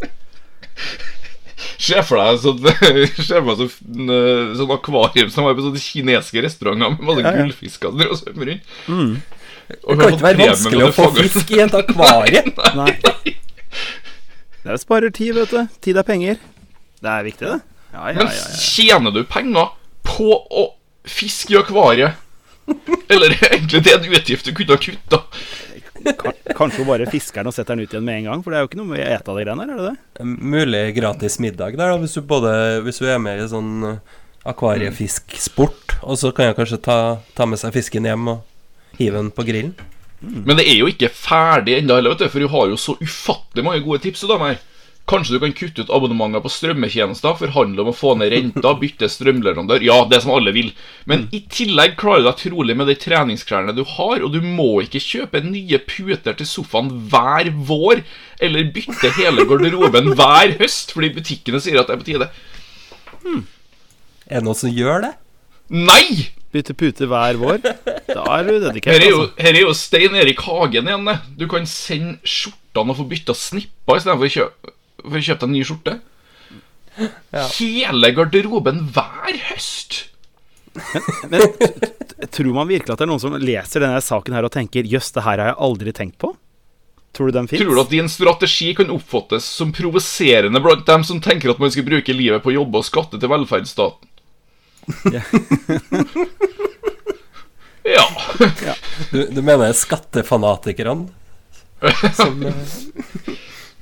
Se 1.80 2.02
for 2.04 2.20
deg 2.20 2.40
sånn, 2.42 2.60
sånn, 3.30 4.10
eh, 4.12 4.50
sånn 4.58 4.72
akvarium 4.74 5.30
som 5.32 5.46
var 5.48 5.56
på 5.56 5.64
sånne 5.64 5.80
kinesiske 5.80 6.42
restauranter 6.44 6.92
med 6.92 7.06
masse 7.08 7.22
Ja, 7.24 7.32
ja. 7.32 7.36
gullfisker 7.40 7.94
som 7.94 8.18
svømmer 8.20 8.50
rundt. 8.52 8.74
Mm. 8.86 9.14
Det 9.70 9.78
kan 9.86 10.00
ikke 10.10 10.26
være 10.26 10.40
vanskelig 10.42 10.84
å 10.84 10.92
få 10.96 11.06
fisk 11.16 11.52
i 11.54 11.60
et 11.64 11.76
akvarie. 11.78 12.42
Nei. 12.76 12.92
Det 14.60 14.74
er 14.74 14.80
sparer 14.80 15.12
tid, 15.14 15.34
vet 15.38 15.52
du. 15.54 15.76
Tid 15.80 16.00
er 16.00 16.06
penger. 16.06 16.40
Det 17.00 17.12
er 17.12 17.24
viktig, 17.24 17.46
det. 17.48 17.60
Ja, 17.94 18.10
ja, 18.12 18.18
Men 18.20 18.28
tjener 18.60 19.14
du 19.14 19.22
penger 19.26 19.72
på 20.06 20.34
å 20.36 20.66
fiske 21.08 21.54
i 21.54 21.58
akvariet? 21.58 22.18
Eller 23.10 23.32
er 23.34 23.56
egentlig 23.56 23.82
det 23.86 23.94
er 23.94 23.98
en 23.98 24.14
utgift 24.14 24.46
du 24.46 24.52
kunne 24.54 24.76
ha 24.76 24.82
kutta? 24.82 25.22
Kanskje 26.56 26.82
hun 26.82 26.88
bare 26.88 27.08
fisker 27.10 27.42
den 27.42 27.50
og 27.50 27.56
setter 27.56 27.76
den 27.76 27.84
ut 27.84 27.94
igjen 27.94 28.04
med 28.06 28.20
en 28.20 28.28
gang, 28.30 28.44
for 28.44 28.52
det 28.52 28.60
er 28.60 28.64
jo 28.64 28.70
ikke 28.70 28.80
noe 28.80 28.90
med 28.92 29.02
å 29.02 29.08
ete 29.16 29.32
av 29.32 29.38
de 29.40 29.44
greiene 29.44 29.64
her, 29.64 29.72
er 29.72 29.80
det 29.80 29.90
det? 29.90 30.28
Mulig 30.54 30.82
gratis 30.96 31.38
middag 31.42 31.76
der, 31.76 31.92
da, 31.92 31.98
hvis 32.00 32.16
du, 32.16 32.22
både, 32.30 32.52
hvis 32.86 33.00
du 33.02 33.08
er 33.10 33.20
med 33.22 33.42
i 33.42 33.48
sånn 33.50 33.72
eh, 33.90 34.18
akvariefisksport. 34.52 35.98
Og 36.00 36.20
så 36.20 36.30
kan 36.36 36.50
jeg 36.50 36.58
kanskje 36.60 36.80
ta, 36.84 36.98
ta 37.36 37.48
med 37.48 37.60
seg 37.60 37.74
fisken 37.76 38.08
hjem 38.08 38.30
og 38.32 39.00
hive 39.00 39.18
den 39.18 39.32
på 39.34 39.44
grillen. 39.48 39.74
Men 40.20 40.58
det 40.58 40.66
er 40.68 40.82
jo 40.82 40.88
ikke 40.90 41.08
ferdig 41.12 41.78
ennå 41.78 41.96
heller, 41.96 42.12
vet 42.12 42.26
du, 42.26 42.32
for 42.32 42.44
hun 42.44 42.52
har 42.52 42.72
jo 42.72 42.80
så 42.80 42.96
ufattelig 43.00 43.64
mange 43.64 43.84
gode 43.86 44.02
tips. 44.04 44.26
Kanskje 45.10 45.34
du 45.34 45.40
kan 45.42 45.54
kutte 45.56 45.82
ut 45.82 45.90
abonnementer 45.90 46.42
på 46.44 46.50
strømmetjenester, 46.52 47.38
forhandle 47.40 47.82
om 47.82 47.88
å 47.90 47.96
få 47.96 48.12
ned 48.20 48.30
renta, 48.30 48.74
bytte 48.82 49.08
strømleverandør. 49.10 49.82
Ja, 49.82 49.96
det 50.10 50.20
som 50.22 50.34
alle 50.36 50.52
vil. 50.54 50.68
Men 51.10 51.24
i 51.34 51.40
tillegg 51.50 51.96
klarer 51.98 52.22
du 52.22 52.28
deg 52.28 52.42
trolig 52.44 52.76
med 52.78 52.90
de 52.92 52.98
treningsklærne 53.00 53.74
du 53.74 53.82
har, 53.96 54.22
og 54.22 54.36
du 54.36 54.44
må 54.44 54.68
ikke 54.84 55.02
kjøpe 55.02 55.42
nye 55.46 55.80
puter 55.88 56.36
til 56.38 56.46
sofaen 56.46 56.92
hver 57.10 57.50
vår, 57.70 58.04
eller 58.44 58.70
bytte 58.76 59.10
hele 59.18 59.48
garderoben 59.48 60.12
hver 60.20 60.54
høst 60.60 60.94
fordi 60.94 61.14
butikkene 61.16 61.62
sier 61.64 61.80
at 61.80 61.90
det 61.90 61.96
er 61.96 62.04
på 62.04 62.10
tide. 62.12 62.30
Er 64.30 64.38
det 64.38 64.46
noen 64.46 64.60
som 64.62 64.70
gjør 64.70 65.08
det? 65.08 65.14
Nei! 65.74 66.30
Bytte 66.50 66.74
pute 66.74 67.06
hver 67.06 67.36
vår. 67.38 67.60
Da 68.10 68.24
er 68.38 68.48
du 68.48 68.56
dedikert, 68.64 68.96
Her 68.96 69.04
er 69.06 69.10
jo, 69.12 69.20
altså. 69.22 69.42
her 69.46 69.54
er 69.54 69.60
jo 69.62 69.74
Stein 69.78 70.16
Erik 70.18 70.40
Hagen 70.42 70.88
igjen. 70.90 71.04
det. 71.06 71.18
Du 71.38 71.46
kan 71.50 71.66
sende 71.70 72.18
skjortene 72.26 72.90
og 72.90 72.98
få 72.98 73.06
bytta 73.12 73.36
snipper 73.38 74.00
istedenfor 74.00 74.26
å 74.26 74.34
kjøpe, 74.34 74.72
for 75.04 75.18
å 75.20 75.22
kjøpe 75.28 75.40
deg 75.44 75.48
en 75.48 75.54
ny 75.54 75.62
skjorte. 75.68 75.94
Hele 77.56 78.10
garderoben 78.16 78.82
hver 78.92 79.38
høst. 79.52 80.00
Men 81.30 81.46
t- 81.54 82.26
tror 82.34 82.52
man 82.54 82.68
virkelig 82.70 82.92
at 82.94 83.00
det 83.00 83.06
er 83.06 83.10
noen 83.10 83.22
som 83.22 83.34
leser 83.42 83.82
denne 83.82 84.02
saken 84.04 84.36
her 84.36 84.46
og 84.46 84.52
tenker 84.54 84.86
Jøss, 84.86 85.08
det 85.16 85.24
her 85.26 85.38
har 85.40 85.52
jeg 85.52 85.58
aldri 85.66 85.94
tenkt 85.96 86.18
på? 86.22 86.34
Tror 87.16 87.26
du 87.30 87.34
den 87.34 87.48
fins? 87.50 87.62
Tror 87.62 87.74
du 87.74 87.80
at 87.82 87.90
din 87.90 88.10
strategi 88.10 88.68
kan 88.78 88.90
oppfattes 88.94 89.46
som 89.58 89.72
provoserende 89.74 90.60
blant 90.62 90.84
dem 90.86 91.02
som 91.06 91.18
tenker 91.22 91.50
at 91.54 91.58
man 91.62 91.72
skal 91.74 91.86
bruke 91.88 92.14
livet 92.14 92.42
på 92.44 92.52
å 92.52 92.58
jobbe 92.60 92.82
og 92.82 92.86
skatte 92.86 93.18
til 93.18 93.32
velferdsstaten? 93.32 94.09
Ja. 97.84 98.04
ja. 98.66 98.74
Du, 99.10 99.26
du 99.32 99.40
mener 99.42 99.72
skattefanatikerne? 99.72 101.08
Som, 102.14 102.42
eh, 102.44 103.34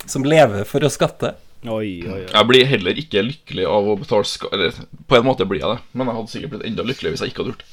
som 0.06 0.24
lever 0.24 0.62
for 0.68 0.86
å 0.86 0.90
skatte? 0.92 1.32
Oi, 1.66 1.72
oi, 2.06 2.12
oi. 2.14 2.20
Jeg 2.30 2.46
blir 2.46 2.68
heller 2.70 3.00
ikke 3.02 3.24
lykkelig 3.26 3.64
av 3.66 3.88
å 3.90 3.96
betale 3.98 4.28
skatt 4.30 4.52
Eller 4.54 4.76
på 5.10 5.16
en 5.18 5.26
måte 5.26 5.42
blir 5.50 5.58
jeg 5.58 5.72
det, 5.72 5.80
men 5.98 6.06
jeg 6.06 6.18
hadde 6.20 6.30
sikkert 6.30 6.52
blitt 6.54 6.68
enda 6.68 6.84
lykkeligere 6.86 7.16
hvis 7.16 7.24
jeg 7.26 7.32
ikke 7.32 7.42
hadde 7.42 7.54
gjort 7.56 7.64
det. 7.66 7.72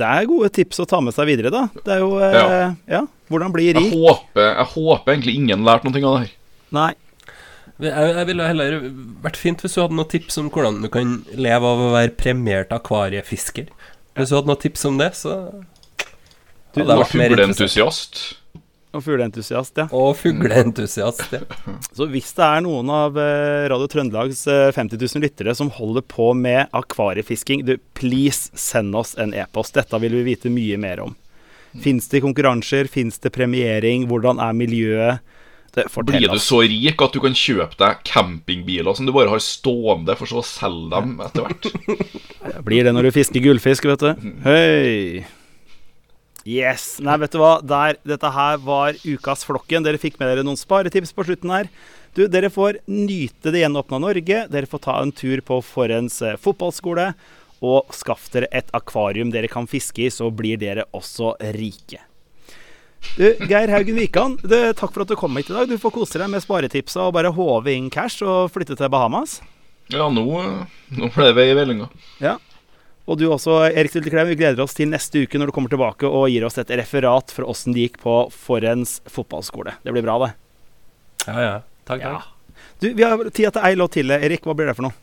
Det 0.00 0.08
er 0.08 0.28
gode 0.30 0.48
tips 0.56 0.80
å 0.80 0.88
ta 0.88 1.02
med 1.04 1.12
seg 1.12 1.28
videre, 1.28 1.52
da. 1.52 1.66
Det 1.84 1.92
er 1.98 2.00
jo 2.00 2.14
eh, 2.24 2.38
ja. 2.38 2.70
Ja. 2.88 3.02
Hvordan 3.30 3.52
bli 3.52 3.68
Jeg 3.68 3.92
håper, 3.92 4.46
jeg 4.56 4.68
håper 4.72 5.12
egentlig 5.12 5.36
ingen 5.36 5.66
lærte 5.68 5.90
noe 5.90 6.00
av 6.00 6.16
det 6.16 6.22
her. 6.24 6.32
Nei. 6.80 6.90
Jeg, 7.80 8.10
jeg 8.16 8.26
ville 8.28 8.48
heller 8.50 8.74
vært 9.24 9.38
fint 9.40 9.62
hvis 9.64 9.76
du 9.76 9.80
hadde 9.82 9.96
noen 9.96 10.10
tips 10.10 10.36
om 10.42 10.50
hvordan 10.52 10.82
du 10.84 10.90
kan 10.92 11.20
leve 11.32 11.70
av 11.70 11.84
å 11.86 11.92
være 11.94 12.12
premiert 12.20 12.74
akvariefisker. 12.76 13.70
Hvis 14.18 14.32
du 14.32 14.36
hadde 14.36 14.52
noen 14.52 14.60
tips 14.60 14.84
om 14.90 15.00
det, 15.00 15.14
så 15.16 15.38
Du, 16.74 16.82
hadde 16.82 16.92
jeg 16.92 17.02
vært 17.04 17.18
mer 17.18 17.34
interessert. 17.34 17.56
Fugleentusiast. 17.56 18.22
Og 18.90 19.04
fugleentusiast, 19.06 19.76
ja. 19.78 19.86
Og 19.94 20.16
fugleentusiast. 20.18 21.28
Ja. 21.30 21.44
Så 21.96 22.08
hvis 22.10 22.32
det 22.34 22.42
er 22.42 22.64
noen 22.64 22.90
av 22.90 23.18
eh, 23.22 23.68
Radio 23.70 23.86
Trøndelags 23.90 24.40
eh, 24.50 24.72
50 24.74 24.98
000 24.98 25.22
lyttere 25.22 25.54
som 25.54 25.70
holder 25.76 26.02
på 26.10 26.32
med 26.34 26.66
akvariefisking, 26.74 27.62
du, 27.68 27.76
please 27.94 28.50
send 28.58 28.98
oss 28.98 29.14
en 29.14 29.30
e-post. 29.30 29.76
Dette 29.78 30.00
vil 30.02 30.18
vi 30.18 30.24
vite 30.32 30.50
mye 30.50 30.78
mer 30.82 31.04
om. 31.06 31.14
Fins 31.84 32.10
det 32.10 32.24
konkurranser? 32.24 32.90
Fins 32.90 33.22
det 33.22 33.30
premiering? 33.30 34.08
Hvordan 34.10 34.42
er 34.42 34.58
miljøet? 34.58 35.36
Det, 35.76 35.86
Blir 36.08 36.26
du 36.32 36.40
så 36.42 36.62
rik 36.66 37.02
at 37.04 37.14
du 37.14 37.20
kan 37.22 37.34
kjøpe 37.36 37.78
deg 37.78 38.00
campingbiler 38.08 38.96
som 38.98 39.06
du 39.06 39.12
bare 39.14 39.30
har 39.30 39.42
stående, 39.44 40.16
for 40.18 40.26
så 40.26 40.40
å 40.40 40.46
selge 40.46 40.90
dem 40.96 41.20
etter 41.22 41.46
hvert? 41.46 41.68
Blir 42.66 42.88
det 42.88 42.94
når 42.96 43.06
du 43.06 43.12
fisker 43.20 43.44
gullfisk, 43.44 43.86
vet 43.86 44.02
du. 44.02 44.32
Høy. 44.46 45.22
Yes. 46.48 46.96
Nei, 47.04 47.16
vet 47.20 47.34
du 47.34 47.38
hva. 47.38 47.58
Der, 47.62 48.00
dette 48.06 48.32
her 48.34 48.60
var 48.64 48.98
ukas 49.04 49.44
Flokken. 49.46 49.86
Dere 49.86 50.00
fikk 50.00 50.18
med 50.18 50.32
dere 50.32 50.44
noen 50.46 50.58
sparetips 50.58 51.14
på 51.14 51.26
slutten 51.28 51.52
her. 51.54 51.70
Du, 52.16 52.24
Dere 52.26 52.50
får 52.50 52.80
nyte 52.90 53.52
det 53.54 53.62
gjenåpna 53.62 54.00
Norge. 54.02 54.44
Dere 54.50 54.70
får 54.70 54.84
ta 54.88 54.98
en 54.98 55.14
tur 55.14 55.44
på 55.46 55.60
Forens 55.62 56.18
eh, 56.26 56.38
fotballskole. 56.40 57.12
Og 57.60 57.92
skaff 57.94 58.30
dere 58.32 58.48
et 58.56 58.70
akvarium 58.74 59.30
dere 59.30 59.50
kan 59.52 59.68
fiske 59.70 60.06
i, 60.06 60.10
så 60.10 60.32
blir 60.32 60.58
dere 60.58 60.88
også 60.96 61.36
rike. 61.54 62.00
Du, 63.16 63.26
Geir 63.48 63.72
Haugen 63.72 63.98
Wikan, 63.98 64.36
du, 64.42 64.58
takk 64.76 64.92
for 64.92 65.04
at 65.04 65.10
du 65.10 65.16
kom 65.18 65.36
hit 65.36 65.50
i 65.50 65.56
dag. 65.56 65.68
Du 65.68 65.80
får 65.80 65.92
kose 65.94 66.20
deg 66.20 66.30
med 66.32 66.44
sparetipsa 66.44 67.08
og 67.08 67.16
bare 67.16 67.32
håve 67.34 67.74
inn 67.74 67.90
cash 67.92 68.22
og 68.24 68.52
flytte 68.54 68.76
til 68.78 68.92
Bahamas. 68.92 69.40
Ja, 69.90 70.06
nå, 70.12 70.24
nå 70.94 71.10
ble 71.14 71.26
det 71.30 71.34
vei 71.36 71.48
i 71.50 71.56
vellinga. 71.58 71.88
Ja. 72.22 72.36
Og 73.10 73.18
du 73.18 73.24
også, 73.26 73.56
Erik 73.66 73.90
Sylteklev. 73.90 74.30
Vi 74.30 74.38
gleder 74.38 74.62
oss 74.62 74.76
til 74.76 74.90
neste 74.92 75.24
uke 75.24 75.40
når 75.40 75.50
du 75.50 75.54
kommer 75.56 75.72
tilbake 75.72 76.06
og 76.06 76.28
gir 76.30 76.46
oss 76.46 76.60
et 76.62 76.70
referat 76.78 77.32
for 77.34 77.48
åssen 77.50 77.74
det 77.74 77.88
gikk 77.88 77.98
på 78.04 78.16
Forens 78.30 79.00
fotballskole. 79.10 79.74
Det 79.82 79.94
blir 79.96 80.06
bra, 80.06 80.18
det. 80.26 80.30
ja, 81.26 81.38
ja. 81.42 81.56
Takk, 81.90 82.04
takk. 82.04 82.28
Du, 82.78 82.92
Vi 82.94 83.02
har 83.02 83.18
tida 83.34 83.50
til 83.50 83.64
ei 83.66 83.74
låt 83.74 83.96
til, 83.98 84.12
Erik. 84.14 84.46
Hva 84.46 84.54
blir 84.54 84.70
det 84.70 84.76
for 84.78 84.86
noe? 84.86 84.94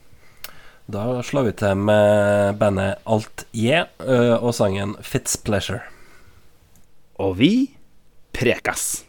Da 0.88 1.20
slår 1.26 1.50
vi 1.50 1.56
til 1.60 1.82
med 1.84 2.56
bandet 2.62 3.02
Alt 3.04 3.44
Je 3.52 3.82
yeah, 3.84 4.38
og 4.40 4.54
sangen 4.56 4.96
Fitz 5.04 5.36
Pleasure. 5.36 5.82
Og 7.20 7.36
vi 7.42 7.52
prekas. 8.38 9.07